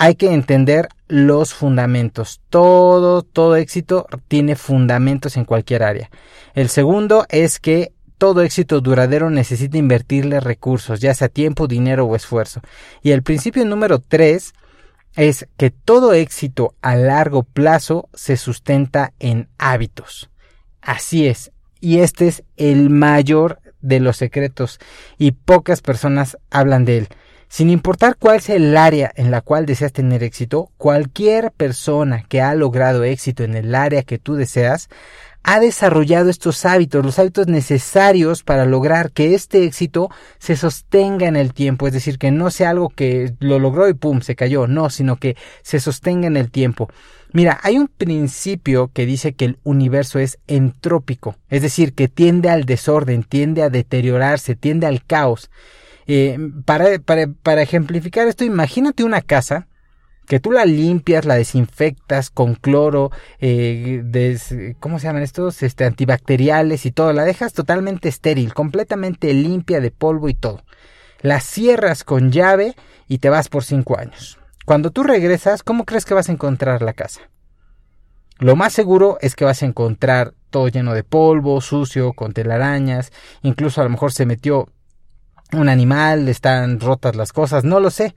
hay 0.00 0.14
que 0.14 0.32
entender 0.32 0.88
los 1.08 1.52
fundamentos. 1.52 2.40
Todo, 2.48 3.20
todo 3.20 3.56
éxito 3.56 4.06
tiene 4.28 4.56
fundamentos 4.56 5.36
en 5.36 5.44
cualquier 5.44 5.82
área. 5.82 6.10
El 6.54 6.70
segundo 6.70 7.26
es 7.28 7.60
que 7.60 7.92
todo 8.16 8.40
éxito 8.40 8.80
duradero 8.80 9.28
necesita 9.28 9.76
invertirle 9.76 10.40
recursos, 10.40 11.00
ya 11.00 11.12
sea 11.12 11.28
tiempo, 11.28 11.66
dinero 11.66 12.06
o 12.06 12.16
esfuerzo. 12.16 12.62
Y 13.02 13.10
el 13.10 13.22
principio 13.22 13.62
número 13.66 13.98
tres 13.98 14.54
es 15.16 15.46
que 15.58 15.68
todo 15.68 16.14
éxito 16.14 16.74
a 16.80 16.96
largo 16.96 17.42
plazo 17.42 18.08
se 18.14 18.38
sustenta 18.38 19.12
en 19.18 19.50
hábitos. 19.58 20.30
Así 20.80 21.26
es. 21.26 21.52
Y 21.78 21.98
este 21.98 22.26
es 22.28 22.42
el 22.56 22.88
mayor 22.88 23.60
de 23.82 24.00
los 24.00 24.16
secretos 24.16 24.80
y 25.18 25.32
pocas 25.32 25.82
personas 25.82 26.38
hablan 26.50 26.86
de 26.86 26.98
él. 26.98 27.08
Sin 27.50 27.68
importar 27.68 28.14
cuál 28.16 28.40
sea 28.40 28.54
el 28.54 28.76
área 28.76 29.10
en 29.16 29.32
la 29.32 29.40
cual 29.40 29.66
deseas 29.66 29.92
tener 29.92 30.22
éxito, 30.22 30.70
cualquier 30.76 31.50
persona 31.50 32.24
que 32.28 32.40
ha 32.40 32.54
logrado 32.54 33.02
éxito 33.02 33.42
en 33.42 33.56
el 33.56 33.74
área 33.74 34.04
que 34.04 34.20
tú 34.20 34.36
deseas 34.36 34.88
ha 35.42 35.58
desarrollado 35.58 36.30
estos 36.30 36.64
hábitos, 36.64 37.04
los 37.04 37.18
hábitos 37.18 37.48
necesarios 37.48 38.44
para 38.44 38.66
lograr 38.66 39.10
que 39.10 39.34
este 39.34 39.64
éxito 39.64 40.10
se 40.38 40.54
sostenga 40.54 41.26
en 41.26 41.34
el 41.34 41.52
tiempo, 41.52 41.88
es 41.88 41.92
decir, 41.92 42.18
que 42.18 42.30
no 42.30 42.52
sea 42.52 42.70
algo 42.70 42.88
que 42.88 43.34
lo 43.40 43.58
logró 43.58 43.88
y 43.88 43.94
pum, 43.94 44.20
se 44.20 44.36
cayó, 44.36 44.68
no, 44.68 44.88
sino 44.88 45.16
que 45.16 45.36
se 45.62 45.80
sostenga 45.80 46.28
en 46.28 46.36
el 46.36 46.52
tiempo. 46.52 46.88
Mira, 47.32 47.58
hay 47.64 47.78
un 47.78 47.88
principio 47.88 48.92
que 48.94 49.06
dice 49.06 49.32
que 49.32 49.46
el 49.46 49.58
universo 49.64 50.20
es 50.20 50.38
entrópico, 50.46 51.34
es 51.48 51.62
decir, 51.62 51.94
que 51.94 52.06
tiende 52.06 52.48
al 52.48 52.64
desorden, 52.64 53.24
tiende 53.24 53.64
a 53.64 53.70
deteriorarse, 53.70 54.54
tiende 54.54 54.86
al 54.86 55.04
caos. 55.04 55.50
Eh, 56.12 56.36
para, 56.64 57.62
ejemplificar 57.62 58.26
esto, 58.26 58.42
imagínate 58.44 59.04
una 59.04 59.20
casa 59.20 59.68
que 60.26 60.40
tú 60.40 60.50
la 60.50 60.64
limpias, 60.64 61.24
la 61.24 61.36
desinfectas 61.36 62.30
con 62.30 62.56
cloro, 62.56 63.12
eh, 63.38 64.74
¿cómo 64.80 64.98
se 64.98 65.06
llaman 65.06 65.22
estos? 65.22 65.62
Este, 65.62 65.84
antibacteriales 65.84 66.84
y 66.84 66.90
todo, 66.90 67.12
la 67.12 67.22
dejas 67.22 67.52
totalmente 67.52 68.08
estéril, 68.08 68.54
completamente 68.54 69.32
limpia 69.32 69.80
de 69.80 69.92
polvo 69.92 70.28
y 70.28 70.34
todo. 70.34 70.64
La 71.20 71.38
cierras 71.38 72.02
con 72.02 72.32
llave 72.32 72.74
y 73.06 73.18
te 73.18 73.30
vas 73.30 73.48
por 73.48 73.62
cinco 73.62 73.96
años. 73.96 74.40
Cuando 74.66 74.90
tú 74.90 75.04
regresas, 75.04 75.62
¿cómo 75.62 75.84
crees 75.84 76.04
que 76.04 76.14
vas 76.14 76.28
a 76.28 76.32
encontrar 76.32 76.82
la 76.82 76.94
casa? 76.94 77.20
Lo 78.40 78.56
más 78.56 78.72
seguro 78.72 79.16
es 79.20 79.36
que 79.36 79.44
vas 79.44 79.62
a 79.62 79.66
encontrar 79.66 80.34
todo 80.50 80.66
lleno 80.66 80.92
de 80.92 81.04
polvo, 81.04 81.60
sucio, 81.60 82.14
con 82.14 82.32
telarañas, 82.32 83.12
incluso 83.42 83.80
a 83.80 83.84
lo 83.84 83.90
mejor 83.90 84.10
se 84.10 84.26
metió 84.26 84.66
un 85.52 85.68
animal, 85.68 86.28
están 86.28 86.80
rotas 86.80 87.16
las 87.16 87.32
cosas, 87.32 87.64
no 87.64 87.80
lo 87.80 87.90
sé, 87.90 88.14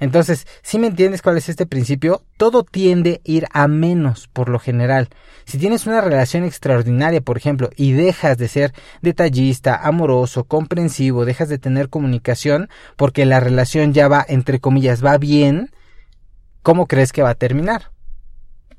entonces, 0.00 0.46
si 0.62 0.78
me 0.78 0.86
entiendes 0.86 1.20
cuál 1.20 1.36
es 1.36 1.50
este 1.50 1.66
principio, 1.66 2.22
todo 2.38 2.64
tiende 2.64 3.20
a 3.26 3.30
ir 3.30 3.46
a 3.52 3.68
menos 3.68 4.28
por 4.28 4.48
lo 4.48 4.58
general. 4.58 5.10
Si 5.44 5.58
tienes 5.58 5.86
una 5.86 6.00
relación 6.00 6.42
extraordinaria, 6.42 7.20
por 7.20 7.36
ejemplo, 7.36 7.68
y 7.76 7.92
dejas 7.92 8.38
de 8.38 8.48
ser 8.48 8.72
detallista, 9.02 9.76
amoroso, 9.76 10.44
comprensivo, 10.44 11.26
dejas 11.26 11.50
de 11.50 11.58
tener 11.58 11.90
comunicación 11.90 12.70
porque 12.96 13.26
la 13.26 13.40
relación 13.40 13.92
ya 13.92 14.08
va, 14.08 14.24
entre 14.26 14.58
comillas, 14.58 15.04
va 15.04 15.18
bien, 15.18 15.70
¿cómo 16.62 16.86
crees 16.86 17.12
que 17.12 17.22
va 17.22 17.30
a 17.30 17.34
terminar? 17.34 17.90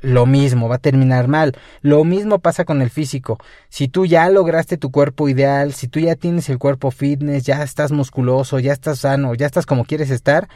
Lo 0.01 0.25
mismo, 0.25 0.67
va 0.67 0.75
a 0.75 0.79
terminar 0.79 1.27
mal. 1.27 1.53
Lo 1.81 2.03
mismo 2.03 2.39
pasa 2.39 2.65
con 2.65 2.81
el 2.81 2.89
físico. 2.89 3.37
Si 3.69 3.87
tú 3.87 4.05
ya 4.05 4.29
lograste 4.29 4.77
tu 4.77 4.91
cuerpo 4.91 5.29
ideal, 5.29 5.73
si 5.73 5.87
tú 5.87 5.99
ya 5.99 6.15
tienes 6.15 6.49
el 6.49 6.57
cuerpo 6.57 6.91
fitness, 6.91 7.43
ya 7.43 7.63
estás 7.63 7.91
musculoso, 7.91 8.59
ya 8.59 8.73
estás 8.73 8.99
sano, 8.99 9.35
ya 9.35 9.45
estás 9.45 9.65
como 9.65 9.85
quieres 9.85 10.09
estar, 10.09 10.49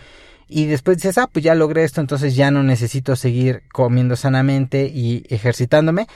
y 0.48 0.66
después 0.66 0.98
dices, 0.98 1.18
ah, 1.18 1.28
pues 1.32 1.44
ya 1.44 1.56
logré 1.56 1.84
esto, 1.84 2.02
entonces 2.02 2.36
ya 2.36 2.52
no 2.52 2.64
necesito 2.64 3.16
seguir 3.16 3.64
comiendo 3.72 4.16
sanamente 4.16 4.92
y 4.94 5.26
ejercitándome, 5.30 6.08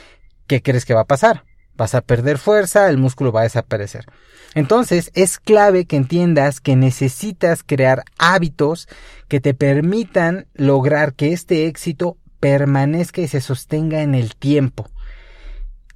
¿qué 0.46 0.62
crees 0.62 0.84
que 0.84 0.94
va 0.94 1.02
a 1.02 1.06
pasar? 1.06 1.44
Vas 1.76 1.94
a 1.94 2.00
perder 2.02 2.38
fuerza, 2.38 2.88
el 2.88 2.98
músculo 2.98 3.32
va 3.32 3.40
a 3.40 3.44
desaparecer. 3.44 4.06
Entonces 4.54 5.10
es 5.14 5.38
clave 5.38 5.84
que 5.84 5.96
entiendas 5.96 6.60
que 6.60 6.76
necesitas 6.76 7.62
crear 7.64 8.04
hábitos 8.18 8.88
que 9.28 9.40
te 9.40 9.54
permitan 9.54 10.46
lograr 10.54 11.14
que 11.14 11.32
este 11.32 11.66
éxito 11.66 12.16
permanezca 12.40 13.20
y 13.20 13.28
se 13.28 13.40
sostenga 13.40 14.02
en 14.02 14.14
el 14.14 14.34
tiempo. 14.34 14.88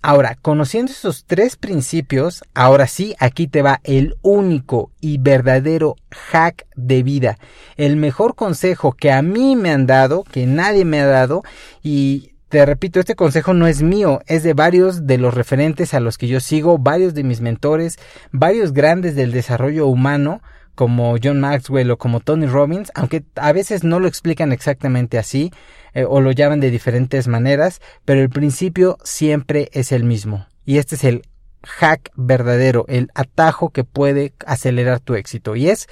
Ahora, 0.07 0.37
conociendo 0.43 0.93
esos 0.93 1.25
tres 1.25 1.57
principios, 1.57 2.45
ahora 2.53 2.87
sí, 2.87 3.17
aquí 3.19 3.49
te 3.49 3.63
va 3.63 3.81
el 3.85 4.17
único 4.21 4.91
y 5.01 5.17
verdadero 5.17 5.97
hack 6.11 6.67
de 6.77 7.03
vida. 7.03 7.39
El 7.79 7.97
mejor 7.97 8.35
consejo 8.35 8.93
que 8.93 9.11
a 9.11 9.23
mí 9.23 9.57
me 9.57 9.71
han 9.71 9.87
dado, 9.87 10.23
que 10.25 10.47
nadie 10.47 10.85
me 10.85 11.01
ha 11.01 11.07
dado, 11.07 11.43
y 11.83 12.35
te 12.51 12.67
repito, 12.67 13.01
este 13.01 13.15
consejo 13.15 13.55
no 13.55 13.67
es 13.67 13.81
mío, 13.81 14.21
es 14.27 14.43
de 14.43 14.53
varios 14.53 15.07
de 15.07 15.17
los 15.17 15.33
referentes 15.33 15.95
a 15.95 16.01
los 16.01 16.19
que 16.19 16.29
yo 16.29 16.39
sigo, 16.41 16.77
varios 16.77 17.15
de 17.15 17.25
mis 17.25 17.41
mentores, 17.41 17.99
varios 18.31 18.75
grandes 18.75 19.17
del 19.17 19.33
desarrollo 19.33 19.87
humano, 19.87 20.43
como 20.75 21.17
John 21.23 21.41
Maxwell 21.41 21.91
o 21.91 21.99
como 21.99 22.21
Tony 22.21 22.47
Robbins, 22.47 22.91
aunque 22.95 23.25
a 23.37 23.53
veces 23.53 23.85
no 23.85 24.01
lo 24.01 24.09
explican 24.09 24.53
exactamente 24.53 25.19
así 25.19 25.53
eh, 25.93 26.05
o 26.09 26.21
lo 26.21 26.33
llaman 26.33 26.61
de 26.61 26.71
diferentes 26.71 27.29
maneras, 27.29 27.81
pero 28.05 28.21
el 28.21 28.31
principio 28.31 28.99
siempre 29.05 29.71
es 29.73 29.93
el 29.93 30.05
mismo. 30.05 30.47
Y 30.65 30.79
este 30.79 30.97
es 30.97 31.05
el 31.05 31.23
hack 31.63 32.11
verdadero, 32.17 32.85
el 32.89 33.11
atajo 33.15 33.71
que 33.71 33.85
puede 33.85 34.35
acelerar 34.47 35.01
tu 35.01 35.15
éxito. 35.15 35.57
Y 35.57 35.69
es 35.69 35.89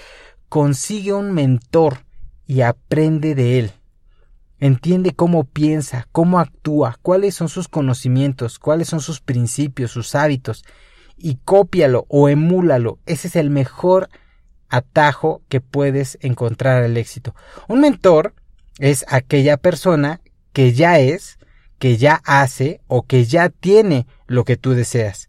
consigue 0.48 1.12
un 1.12 1.32
mentor 1.32 2.04
y 2.46 2.62
aprende 2.62 3.34
de 3.34 3.58
él. 3.58 3.72
Entiende 4.58 5.12
cómo 5.12 5.44
piensa, 5.44 6.06
cómo 6.12 6.38
actúa, 6.38 6.98
cuáles 7.02 7.34
son 7.34 7.48
sus 7.48 7.68
conocimientos, 7.68 8.58
cuáles 8.58 8.88
son 8.88 9.00
sus 9.00 9.20
principios, 9.20 9.90
sus 9.90 10.14
hábitos, 10.14 10.64
y 11.16 11.38
cópialo 11.44 12.06
o 12.08 12.28
emúlalo. 12.28 12.98
Ese 13.06 13.28
es 13.28 13.36
el 13.36 13.50
mejor 13.50 14.08
atajo 14.72 15.42
que 15.48 15.60
puedes 15.60 16.18
encontrar 16.22 16.82
al 16.82 16.96
éxito. 16.96 17.34
Un 17.68 17.80
mentor 17.80 18.34
es 18.78 19.04
aquella 19.06 19.58
persona 19.58 20.20
que 20.52 20.72
ya 20.72 20.98
es, 20.98 21.38
que 21.78 21.98
ya 21.98 22.22
hace 22.24 22.80
o 22.88 23.02
que 23.02 23.24
ya 23.26 23.50
tiene 23.50 24.06
lo 24.26 24.44
que 24.44 24.56
tú 24.56 24.72
deseas. 24.72 25.28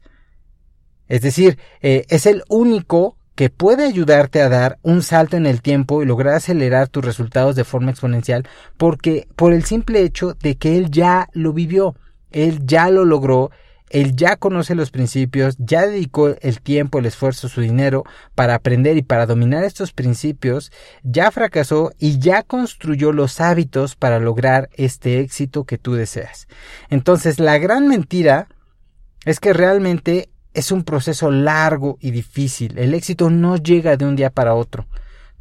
Es 1.09 1.21
decir, 1.21 1.59
eh, 1.81 2.05
es 2.07 2.25
el 2.25 2.43
único 2.47 3.17
que 3.35 3.50
puede 3.50 3.85
ayudarte 3.85 4.41
a 4.41 4.50
dar 4.50 4.79
un 4.81 5.01
salto 5.01 5.35
en 5.35 5.45
el 5.45 5.62
tiempo 5.62 6.01
y 6.01 6.05
lograr 6.05 6.35
acelerar 6.35 6.88
tus 6.88 7.03
resultados 7.03 7.55
de 7.55 7.65
forma 7.65 7.91
exponencial 7.91 8.47
porque 8.77 9.27
por 9.35 9.53
el 9.53 9.65
simple 9.65 10.01
hecho 10.01 10.35
de 10.35 10.55
que 10.55 10.77
él 10.77 10.89
ya 10.89 11.27
lo 11.33 11.51
vivió, 11.51 11.95
él 12.31 12.65
ya 12.65 12.89
lo 12.89 13.03
logró, 13.03 13.51
él 13.93 14.15
ya 14.15 14.38
conoce 14.38 14.73
los 14.73 14.89
principios, 14.89 15.55
ya 15.59 15.85
dedicó 15.85 16.35
el 16.41 16.62
tiempo, 16.62 16.97
el 16.97 17.05
esfuerzo, 17.05 17.47
su 17.47 17.62
dinero 17.62 18.03
para 18.33 18.55
aprender 18.55 18.97
y 18.97 19.03
para 19.03 19.27
dominar 19.27 19.63
estos 19.63 19.93
principios, 19.93 20.71
ya 21.03 21.29
fracasó 21.29 21.91
y 22.00 22.17
ya 22.17 22.41
construyó 22.41 23.12
los 23.12 23.39
hábitos 23.39 23.95
para 23.95 24.19
lograr 24.19 24.69
este 24.73 25.19
éxito 25.19 25.65
que 25.65 25.77
tú 25.77 25.93
deseas. 25.93 26.47
Entonces, 26.89 27.39
la 27.39 27.59
gran 27.59 27.88
mentira 27.88 28.47
es 29.25 29.39
que 29.39 29.53
realmente 29.53 30.31
es 30.55 30.71
un 30.71 30.83
proceso 30.83 31.29
largo 31.29 32.00
y 32.01 32.09
difícil. 32.09 32.79
El 32.79 32.95
éxito 32.95 33.29
no 33.29 33.57
llega 33.57 33.95
de 33.95 34.05
un 34.05 34.15
día 34.15 34.31
para 34.31 34.55
otro. 34.55 34.88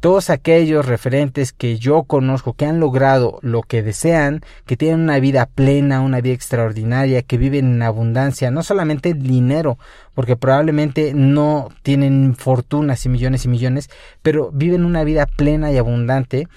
Todos 0.03 0.29
aquellos 0.29 0.85
referentes 0.85 1.53
que 1.53 1.79
yo 1.79 2.03
conozco 2.03 2.55
que 2.55 2.65
han 2.65 2.81
logrado 2.81 3.39
lo 3.41 3.61
que 3.61 3.81
desean, 3.81 4.41
que 4.65 4.75
tienen 4.75 4.99
una 4.99 5.17
vida 5.21 5.45
plena, 5.45 6.01
una 6.01 6.19
vida 6.19 6.33
extraordinaria, 6.33 7.21
que 7.21 7.37
viven 7.37 7.75
en 7.75 7.81
abundancia, 7.83 8.51
no 8.51 8.63
solamente 8.63 9.13
dinero, 9.13 9.77
porque 10.13 10.35
probablemente 10.35 11.13
no 11.13 11.69
tienen 11.83 12.35
fortunas 12.35 13.05
y 13.05 13.07
millones 13.07 13.45
y 13.45 13.47
millones, 13.47 13.89
pero 14.21 14.51
viven 14.51 14.83
una 14.83 15.05
vida 15.05 15.25
plena 15.25 15.71
y 15.71 15.77
abundante, 15.77 16.49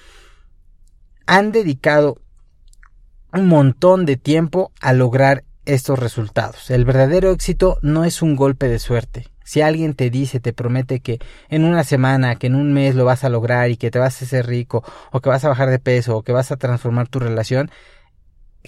han 1.25 1.53
dedicado 1.53 2.17
un 3.31 3.47
montón 3.47 4.05
de 4.05 4.17
tiempo 4.17 4.73
a 4.81 4.91
lograr 4.91 5.45
estos 5.63 5.97
resultados. 5.97 6.69
El 6.69 6.83
verdadero 6.83 7.31
éxito 7.31 7.77
no 7.81 8.03
es 8.03 8.21
un 8.21 8.35
golpe 8.35 8.67
de 8.67 8.79
suerte. 8.79 9.27
Si 9.47 9.61
alguien 9.61 9.93
te 9.93 10.09
dice, 10.09 10.41
te 10.41 10.51
promete 10.51 10.99
que 10.99 11.19
en 11.47 11.63
una 11.63 11.85
semana, 11.85 12.35
que 12.35 12.47
en 12.47 12.55
un 12.55 12.73
mes 12.73 12.95
lo 12.95 13.05
vas 13.05 13.23
a 13.23 13.29
lograr 13.29 13.71
y 13.71 13.77
que 13.77 13.89
te 13.89 13.97
vas 13.97 14.21
a 14.21 14.25
hacer 14.25 14.45
rico, 14.45 14.83
o 15.13 15.21
que 15.21 15.29
vas 15.29 15.45
a 15.45 15.47
bajar 15.47 15.69
de 15.69 15.79
peso, 15.79 16.17
o 16.17 16.21
que 16.21 16.33
vas 16.33 16.51
a 16.51 16.57
transformar 16.57 17.07
tu 17.07 17.19
relación, 17.19 17.71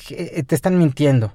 eh, 0.10 0.42
te 0.44 0.56
están 0.56 0.78
mintiendo. 0.78 1.34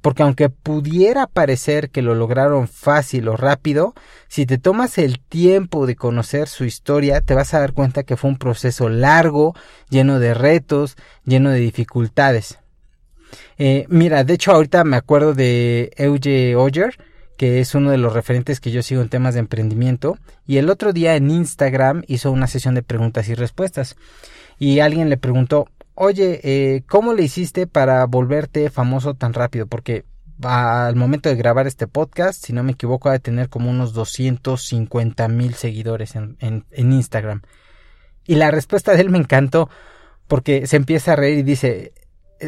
Porque 0.00 0.22
aunque 0.22 0.48
pudiera 0.48 1.26
parecer 1.26 1.90
que 1.90 2.02
lo 2.02 2.14
lograron 2.14 2.68
fácil 2.68 3.26
o 3.26 3.36
rápido, 3.36 3.94
si 4.28 4.46
te 4.46 4.58
tomas 4.58 4.96
el 4.98 5.18
tiempo 5.18 5.84
de 5.84 5.96
conocer 5.96 6.46
su 6.46 6.64
historia, 6.64 7.20
te 7.20 7.34
vas 7.34 7.54
a 7.54 7.58
dar 7.58 7.72
cuenta 7.72 8.04
que 8.04 8.16
fue 8.16 8.30
un 8.30 8.38
proceso 8.38 8.88
largo, 8.88 9.56
lleno 9.90 10.20
de 10.20 10.34
retos, 10.34 10.96
lleno 11.24 11.50
de 11.50 11.58
dificultades. 11.58 12.60
Eh, 13.58 13.86
mira, 13.88 14.22
de 14.22 14.34
hecho 14.34 14.52
ahorita 14.52 14.84
me 14.84 14.96
acuerdo 14.96 15.34
de 15.34 15.90
Euge 15.96 16.54
Oyer, 16.54 16.96
que 17.38 17.60
es 17.60 17.74
uno 17.74 17.90
de 17.90 17.96
los 17.96 18.12
referentes 18.12 18.60
que 18.60 18.72
yo 18.72 18.82
sigo 18.82 19.00
en 19.00 19.08
temas 19.08 19.32
de 19.32 19.40
emprendimiento, 19.40 20.18
y 20.46 20.58
el 20.58 20.68
otro 20.68 20.92
día 20.92 21.16
en 21.16 21.30
Instagram 21.30 22.02
hizo 22.08 22.30
una 22.30 22.48
sesión 22.48 22.74
de 22.74 22.82
preguntas 22.82 23.28
y 23.28 23.34
respuestas. 23.34 23.96
Y 24.58 24.80
alguien 24.80 25.08
le 25.08 25.16
preguntó, 25.16 25.68
oye, 25.94 26.40
eh, 26.42 26.82
¿cómo 26.88 27.14
le 27.14 27.22
hiciste 27.22 27.66
para 27.68 28.04
volverte 28.06 28.68
famoso 28.70 29.14
tan 29.14 29.32
rápido? 29.32 29.66
Porque 29.66 30.04
al 30.42 30.96
momento 30.96 31.28
de 31.28 31.36
grabar 31.36 31.66
este 31.68 31.86
podcast, 31.86 32.44
si 32.44 32.52
no 32.52 32.64
me 32.64 32.72
equivoco, 32.72 33.08
ha 33.08 33.12
de 33.12 33.20
tener 33.20 33.48
como 33.48 33.70
unos 33.70 33.92
250 33.92 35.28
mil 35.28 35.54
seguidores 35.54 36.16
en, 36.16 36.36
en 36.40 36.92
Instagram. 36.92 37.42
Y 38.26 38.34
la 38.34 38.50
respuesta 38.50 38.92
de 38.92 39.00
él 39.00 39.10
me 39.10 39.18
encantó 39.18 39.70
porque 40.26 40.66
se 40.66 40.76
empieza 40.76 41.12
a 41.12 41.16
reír 41.16 41.38
y 41.38 41.42
dice, 41.44 41.92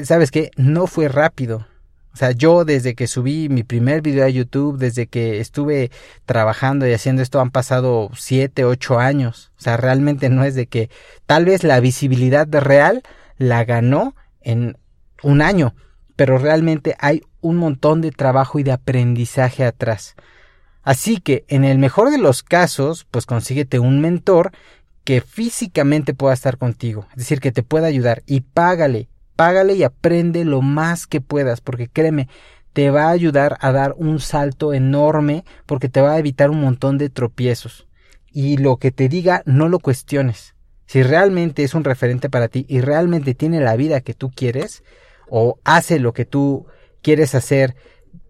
¿sabes 0.05 0.31
qué? 0.31 0.51
No 0.57 0.87
fue 0.89 1.09
rápido. 1.09 1.67
O 2.13 2.17
sea, 2.17 2.33
yo 2.33 2.65
desde 2.65 2.95
que 2.95 3.07
subí 3.07 3.49
mi 3.49 3.63
primer 3.63 4.03
video 4.03 4.25
a 4.25 4.29
YouTube, 4.29 4.79
desde 4.79 5.07
que 5.07 5.41
estuve 5.41 5.91
trabajando 6.27 6.87
y 6.87 6.93
haciendo 6.93 7.23
esto, 7.23 7.41
han 7.41 7.51
pasado 7.51 8.11
siete, 8.15 8.65
ocho 8.65 8.99
años. 8.99 9.53
O 9.59 9.63
sea, 9.63 9.77
realmente 9.77 10.29
no 10.29 10.45
es 10.45 10.55
de 10.55 10.67
que 10.67 10.91
tal 11.27 11.45
vez 11.45 11.63
la 11.63 11.79
visibilidad 11.81 12.49
real 12.53 13.03
la 13.39 13.65
ganó 13.65 14.15
en 14.41 14.77
un 15.23 15.41
año, 15.41 15.75
pero 16.17 16.39
realmente 16.39 16.97
hay 16.99 17.23
un 17.41 17.57
montón 17.57 18.01
de 18.01 18.11
trabajo 18.11 18.59
y 18.59 18.65
de 18.65 18.73
aprendizaje 18.73 19.65
atrás. 19.65 20.17
Así 20.83 21.19
que, 21.19 21.45
en 21.49 21.65
el 21.65 21.79
mejor 21.79 22.11
de 22.11 22.19
los 22.19 22.43
casos, 22.43 23.07
pues 23.11 23.27
consíguete 23.27 23.79
un 23.79 24.01
mentor 24.01 24.51
que 25.05 25.21
físicamente 25.21 26.15
pueda 26.15 26.35
estar 26.35 26.59
contigo, 26.59 27.07
es 27.13 27.19
decir, 27.19 27.41
que 27.41 27.53
te 27.53 27.63
pueda 27.63 27.87
ayudar 27.87 28.23
y 28.27 28.43
págale 28.43 29.09
págale 29.41 29.73
y 29.73 29.85
aprende 29.85 30.45
lo 30.45 30.61
más 30.61 31.07
que 31.07 31.23
puedas, 31.23 31.63
porque 31.63 31.89
créeme, 31.89 32.29
te 32.75 32.91
va 32.91 33.05
a 33.05 33.11
ayudar 33.13 33.57
a 33.63 33.73
dar 33.73 33.95
un 33.97 34.21
salto 34.21 34.75
enorme, 34.75 35.47
porque 35.65 35.89
te 35.89 36.03
va 36.03 36.13
a 36.13 36.19
evitar 36.19 36.51
un 36.51 36.61
montón 36.61 36.99
de 36.99 37.09
tropiezos. 37.09 37.89
Y 38.31 38.59
lo 38.59 38.77
que 38.77 38.91
te 38.91 39.09
diga, 39.09 39.43
no 39.47 39.71
lo 39.71 39.79
cuestiones. 39.79 40.55
Si 40.85 41.03
realmente 41.03 41.65
es 41.65 41.73
un 41.73 41.85
referente 41.85 42.29
para 42.29 42.49
ti 42.49 42.67
y 42.69 42.83
realmente 42.83 43.35
tiene 43.35 43.61
la 43.61 43.77
vida 43.77 44.03
que 44.03 44.13
tú 44.13 44.31
quieres, 44.31 44.85
o 45.31 45.59
hace 45.65 46.01
lo 46.01 46.13
que 46.13 46.27
tú 46.27 46.67
quieres 47.01 47.35
hacer, 47.35 47.77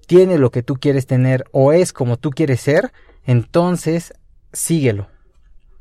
tiene 0.06 0.38
lo 0.38 0.52
que 0.52 0.62
tú 0.62 0.76
quieres 0.76 1.08
tener, 1.08 1.42
o 1.50 1.72
es 1.72 1.92
como 1.92 2.18
tú 2.18 2.30
quieres 2.30 2.60
ser, 2.60 2.92
entonces 3.24 4.14
síguelo. 4.52 5.08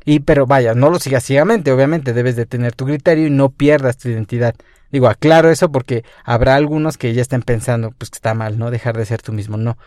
Y 0.06 0.22
pero 0.22 0.48
vaya, 0.48 0.74
no 0.74 0.90
lo 0.90 0.98
sigas 0.98 1.24
ciegamente, 1.24 1.72
obviamente 1.72 2.14
debes 2.14 2.36
de 2.36 2.48
tener 2.48 2.74
tu 2.74 2.88
criterio 2.88 3.28
y 3.28 3.30
no 3.30 3.50
pierdas 3.52 4.00
tu 4.00 4.10
identidad. 4.10 4.56
Digo, 4.92 5.08
aclaro 5.08 5.50
eso 5.50 5.72
porque 5.72 6.04
habrá 6.24 6.56
algunos 6.56 6.98
que 6.98 7.14
ya 7.14 7.22
estén 7.22 7.42
pensando, 7.42 7.92
pues 7.98 8.10
que 8.10 8.16
está 8.16 8.34
mal, 8.34 8.58
¿no? 8.58 8.72
Dejar 8.72 8.98
de 8.98 9.06
ser 9.06 9.22
tú 9.22 9.32
mismo. 9.32 9.58
No, 9.58 9.78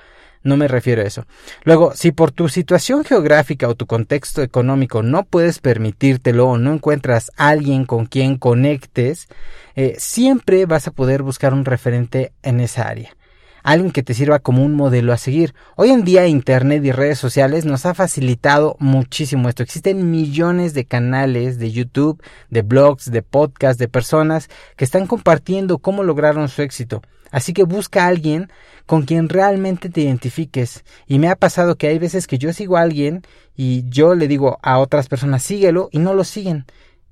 no 0.42 0.56
me 0.56 0.68
refiero 0.68 1.02
a 1.02 1.06
eso. 1.06 1.26
Luego, 1.64 1.92
si 1.94 2.12
por 2.12 2.30
tu 2.30 2.48
situación 2.48 3.04
geográfica 3.04 3.68
o 3.68 3.74
tu 3.74 3.86
contexto 3.86 4.42
económico 4.42 5.02
no 5.02 5.24
puedes 5.24 5.58
permitírtelo 5.58 6.48
o 6.48 6.58
no 6.58 6.72
encuentras 6.72 7.30
alguien 7.36 7.84
con 7.84 8.06
quien 8.06 8.36
conectes, 8.36 9.28
eh, 9.74 9.94
siempre 9.98 10.66
vas 10.66 10.86
a 10.86 10.92
poder 10.92 11.22
buscar 11.22 11.54
un 11.54 11.64
referente 11.64 12.32
en 12.42 12.60
esa 12.60 12.88
área 12.88 13.14
alguien 13.62 13.92
que 13.92 14.03
te 14.03 14.14
sirva 14.14 14.38
como 14.38 14.64
un 14.64 14.75
modelo 14.75 15.12
a 15.12 15.18
seguir. 15.18 15.55
Hoy 15.77 15.90
en 15.90 16.05
día 16.05 16.27
Internet 16.27 16.85
y 16.85 16.92
redes 16.92 17.18
sociales 17.18 17.64
nos 17.64 17.87
ha 17.87 17.94
facilitado 17.94 18.77
muchísimo 18.79 19.48
esto. 19.48 19.62
Existen 19.62 20.11
millones 20.11 20.75
de 20.75 20.85
canales 20.85 21.59
de 21.59 21.70
YouTube, 21.70 22.22
de 22.51 22.62
blogs, 22.62 23.11
de 23.11 23.22
podcasts, 23.22 23.79
de 23.79 23.88
personas 23.88 24.48
que 24.77 24.85
están 24.85 25.07
compartiendo 25.07 25.79
cómo 25.79 26.03
lograron 26.03 26.48
su 26.48 26.62
éxito. 26.62 27.03
Así 27.31 27.55
que 27.55 27.64
busca 27.64 28.05
a 28.05 28.09
alguien 28.09 28.51
con 28.85 29.03
quien 29.03 29.29
realmente 29.29 29.88
te 29.88 30.03
identifiques. 30.03 30.85
Y 31.07 31.18
me 31.18 31.29
ha 31.29 31.37
pasado 31.37 31.77
que 31.77 31.88
hay 31.88 31.98
veces 31.98 32.27
que 32.27 32.38
yo 32.38 32.53
sigo 32.53 32.77
a 32.77 32.83
alguien 32.83 33.22
y 33.57 33.88
yo 33.88 34.14
le 34.14 34.29
digo 34.29 34.59
a 34.62 34.79
otras 34.79 35.09
personas 35.09 35.42
síguelo 35.42 35.88
y 35.92 35.98
no 35.98 36.14
lo 36.14 36.25
siguen. 36.25 36.66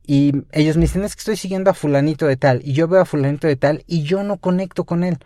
Y 0.06 0.32
ellos 0.52 0.76
me 0.76 0.82
dicen 0.82 1.04
es 1.04 1.14
que 1.14 1.20
estoy 1.20 1.36
siguiendo 1.36 1.70
a 1.70 1.74
fulanito 1.74 2.26
de 2.26 2.36
tal 2.36 2.60
y 2.64 2.72
yo 2.72 2.88
veo 2.88 3.00
a 3.00 3.04
fulanito 3.06 3.46
de 3.46 3.56
tal 3.56 3.84
y 3.86 4.02
yo 4.02 4.22
no 4.22 4.36
conecto 4.36 4.84
con 4.84 5.04
él. 5.04 5.18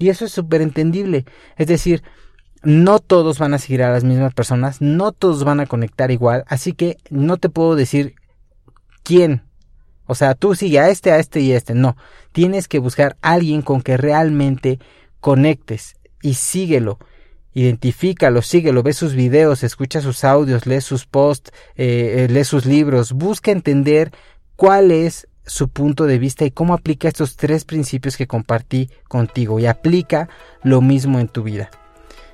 Y 0.00 0.08
eso 0.08 0.24
es 0.24 0.32
súper 0.32 0.62
entendible. 0.62 1.26
Es 1.56 1.66
decir, 1.66 2.02
no 2.62 3.00
todos 3.00 3.38
van 3.38 3.52
a 3.52 3.58
seguir 3.58 3.82
a 3.82 3.92
las 3.92 4.02
mismas 4.02 4.32
personas, 4.32 4.80
no 4.80 5.12
todos 5.12 5.44
van 5.44 5.60
a 5.60 5.66
conectar 5.66 6.10
igual, 6.10 6.42
así 6.48 6.72
que 6.72 6.96
no 7.10 7.36
te 7.36 7.50
puedo 7.50 7.76
decir 7.76 8.14
quién. 9.02 9.42
O 10.06 10.14
sea, 10.14 10.34
tú 10.34 10.54
sigue 10.54 10.80
a 10.80 10.88
este, 10.88 11.12
a 11.12 11.18
este 11.18 11.40
y 11.40 11.52
a 11.52 11.56
este. 11.58 11.74
No, 11.74 11.98
tienes 12.32 12.66
que 12.66 12.78
buscar 12.78 13.18
a 13.20 13.32
alguien 13.32 13.60
con 13.60 13.82
que 13.82 13.98
realmente 13.98 14.78
conectes 15.20 15.96
y 16.22 16.34
síguelo. 16.34 16.98
Identifícalo, 17.52 18.40
síguelo, 18.40 18.82
ve 18.82 18.94
sus 18.94 19.14
videos, 19.14 19.62
escucha 19.62 20.00
sus 20.00 20.24
audios, 20.24 20.66
lee 20.66 20.80
sus 20.80 21.04
posts, 21.04 21.52
eh, 21.76 22.26
lee 22.30 22.44
sus 22.44 22.64
libros, 22.64 23.12
busca 23.12 23.50
entender 23.50 24.12
cuál 24.56 24.92
es 24.92 25.28
su 25.50 25.68
punto 25.68 26.06
de 26.06 26.18
vista 26.18 26.44
y 26.44 26.52
cómo 26.52 26.74
aplica 26.74 27.08
estos 27.08 27.36
tres 27.36 27.64
principios 27.64 28.16
que 28.16 28.28
compartí 28.28 28.88
contigo 29.08 29.58
y 29.58 29.66
aplica 29.66 30.28
lo 30.62 30.80
mismo 30.80 31.18
en 31.18 31.28
tu 31.28 31.42
vida. 31.42 31.70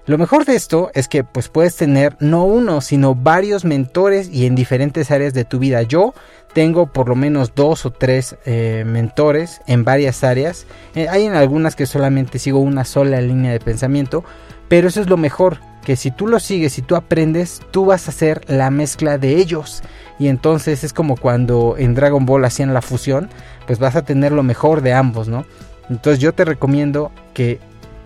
Lo 0.05 0.19
mejor 0.19 0.45
de 0.45 0.55
esto 0.55 0.91
es 0.95 1.09
que 1.09 1.25
pues 1.25 1.49
puedes 1.49 1.75
tener 1.75 2.17
no 2.21 2.45
uno, 2.45 2.81
sino 2.81 3.15
varios 3.15 3.65
mentores 3.65 4.29
y 4.31 4.47
en 4.47 4.55
diferentes 4.55 5.11
áreas 5.11 5.35
de 5.35 5.45
tu 5.45 5.59
vida. 5.59 5.83
Yo 5.83 6.15
tengo 6.53 6.93
por 6.93 7.09
lo 7.09 7.17
menos 7.17 7.55
dos 7.55 7.87
o 7.87 7.91
tres 7.91 8.37
eh, 8.45 8.85
mentores 8.87 9.63
en 9.67 9.83
varias 9.83 10.23
áreas. 10.23 10.67
Eh, 10.95 11.09
hay 11.09 11.25
en 11.25 11.35
algunas 11.35 11.75
que 11.75 11.87
solamente 11.87 12.39
sigo 12.39 12.61
una 12.61 12.85
sola 12.85 13.21
línea 13.21 13.51
de 13.51 13.61
pensamiento, 13.61 14.25
pero 14.69 14.89
eso 14.89 15.01
es 15.01 15.09
lo 15.09 15.17
mejor, 15.17 15.59
que 15.87 15.94
si 15.94 16.11
tú 16.11 16.27
lo 16.27 16.40
sigues, 16.40 16.72
si 16.72 16.83
tú 16.83 16.96
aprendes, 16.96 17.61
tú 17.70 17.85
vas 17.85 18.09
a 18.09 18.11
hacer 18.11 18.42
la 18.49 18.72
mezcla 18.72 19.18
de 19.18 19.37
ellos 19.37 19.85
y 20.18 20.27
entonces 20.27 20.83
es 20.83 20.92
como 20.92 21.16
cuando 21.16 21.77
en 21.79 21.94
Dragon 21.94 22.27
Ball 22.27 22.44
hacían 22.44 22.75
la 22.75 22.83
fusión, 22.83 23.31
pues 23.68 23.79
vas 23.79 23.94
a 23.94 24.05
tener 24.05 24.33
lo 24.33 24.42
mejor 24.42 24.81
de 24.81 24.92
ambos, 24.92 25.29
¿no? 25.29 25.46
Entonces 25.88 26.18
yo 26.18 26.35
te 26.35 26.44
recomiendo 26.44 27.12
que 27.35 27.61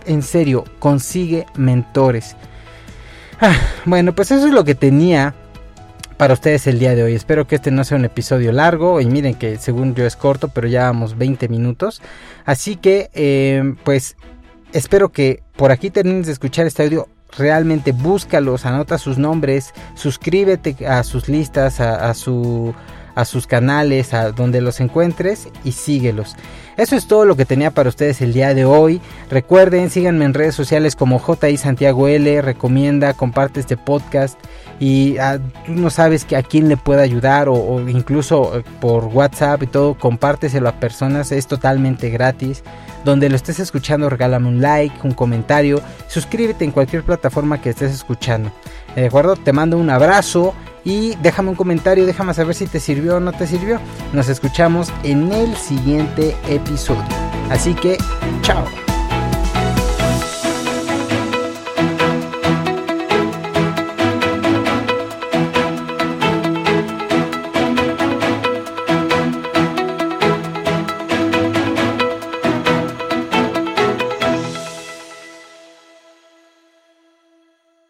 en 0.05 0.21
serio 0.21 0.65
consigue 0.79 1.47
mentores. 1.57 2.37
Ah, 3.41 3.57
bueno, 3.87 4.15
pues 4.15 4.31
eso 4.31 4.47
es 4.47 4.53
lo 4.53 4.65
que 4.65 4.75
tenía 4.75 5.35
para 6.19 6.35
ustedes 6.35 6.67
el 6.67 6.79
día 6.79 6.95
de 6.95 7.03
hoy. 7.03 7.15
Espero 7.15 7.47
que 7.47 7.55
este 7.55 7.71
no 7.71 7.83
sea 7.85 7.97
un 7.97 8.05
episodio 8.05 8.53
largo 8.53 9.01
y 9.01 9.07
miren 9.07 9.37
que 9.37 9.57
según 9.57 9.95
yo 9.95 10.05
es 10.05 10.17
corto, 10.17 10.49
pero 10.49 10.69
ya 10.69 10.83
vamos 10.83 11.17
20 11.17 11.49
minutos. 11.49 12.03
Así 12.45 12.77
que 12.77 13.09
eh, 13.15 13.75
pues 13.85 14.19
espero 14.75 15.09
que 15.09 15.43
por 15.57 15.73
aquí 15.73 15.89
termines 15.89 16.27
de 16.27 16.33
escuchar 16.33 16.67
este 16.67 16.83
audio 16.83 17.09
realmente 17.37 17.93
búscalos, 17.93 18.67
anota 18.67 18.99
sus 18.99 19.19
nombres, 19.19 19.73
suscríbete 19.95 20.87
a 20.87 21.03
sus 21.03 21.29
listas, 21.29 21.81
a, 21.81 22.13
su 22.15 22.75
a 23.15 23.25
sus 23.25 23.47
canales, 23.47 24.15
a 24.15 24.33
donde 24.33 24.61
los 24.61 24.81
encuentres 24.81 25.49
y 25.65 25.73
síguelos. 25.73 26.37
Eso 26.77 26.97
es 26.97 27.07
todo 27.07 27.27
lo 27.27 27.37
que 27.37 27.45
tenía 27.45 27.73
para 27.73 27.89
ustedes 27.91 28.23
el 28.23 28.33
día 28.33 28.55
de 28.55 28.65
hoy. 28.65 29.01
Recuerden, 29.31 29.91
síganme 29.91 30.25
en 30.25 30.35
redes 30.35 30.55
sociales 30.55 30.97
como 30.97 31.19
JI 31.19 31.57
Santiago 31.57 32.09
L, 32.09 32.41
recomienda, 32.41 33.13
comparte 33.13 33.61
este 33.61 33.77
podcast 33.77 34.39
y 34.79 35.19
ah, 35.19 35.39
tú 35.67 35.73
no 35.73 35.91
sabes 35.91 36.25
que 36.25 36.37
a 36.37 36.43
quién 36.43 36.69
le 36.69 36.79
puede 36.79 37.03
ayudar 37.03 37.49
o, 37.51 37.87
incluso 37.87 38.59
eh, 38.59 38.65
por 38.81 39.05
WhatsApp 39.05 39.63
y 39.63 39.67
todo, 39.67 39.95
compárteselo 39.95 40.71
a 40.71 40.81
personas, 40.81 41.33
es 41.33 41.47
totalmente 41.47 42.09
gratis. 42.09 42.65
Donde 43.05 43.29
lo 43.29 43.37
estés 43.37 43.59
escuchando, 43.61 44.11
regálame 44.11 44.49
un 44.49 44.61
like, 44.61 44.95
un 45.03 45.13
comentario, 45.13 45.81
suscríbete 46.07 46.65
en 46.65 46.71
cualquier 46.71 47.03
plataforma 47.03 47.61
que 47.61 47.71
estés 47.71 47.93
escuchando. 47.93 48.53
¿De 48.95 49.07
acuerdo? 49.07 49.37
Te 49.37 49.53
mando 49.53 49.79
un 49.79 49.91
abrazo 49.91 50.55
y 50.85 51.15
déjame 51.17 51.51
un 51.51 51.57
comentario, 51.57 52.07
déjame 52.07 52.35
saber 52.35 52.55
si 52.55 52.67
te 52.67 52.81
sirvió 52.81 53.17
o 53.17 53.21
no 53.21 53.33
te 53.33 53.47
sirvió. 53.47 53.81
Nos 54.13 54.29
escuchamos 54.29 54.93
en 55.03 55.33
el 55.33 55.57
siguiente 55.57 56.37
episodio. 56.49 57.05
Así 57.51 57.75
que, 57.75 57.99
chao. 58.43 58.90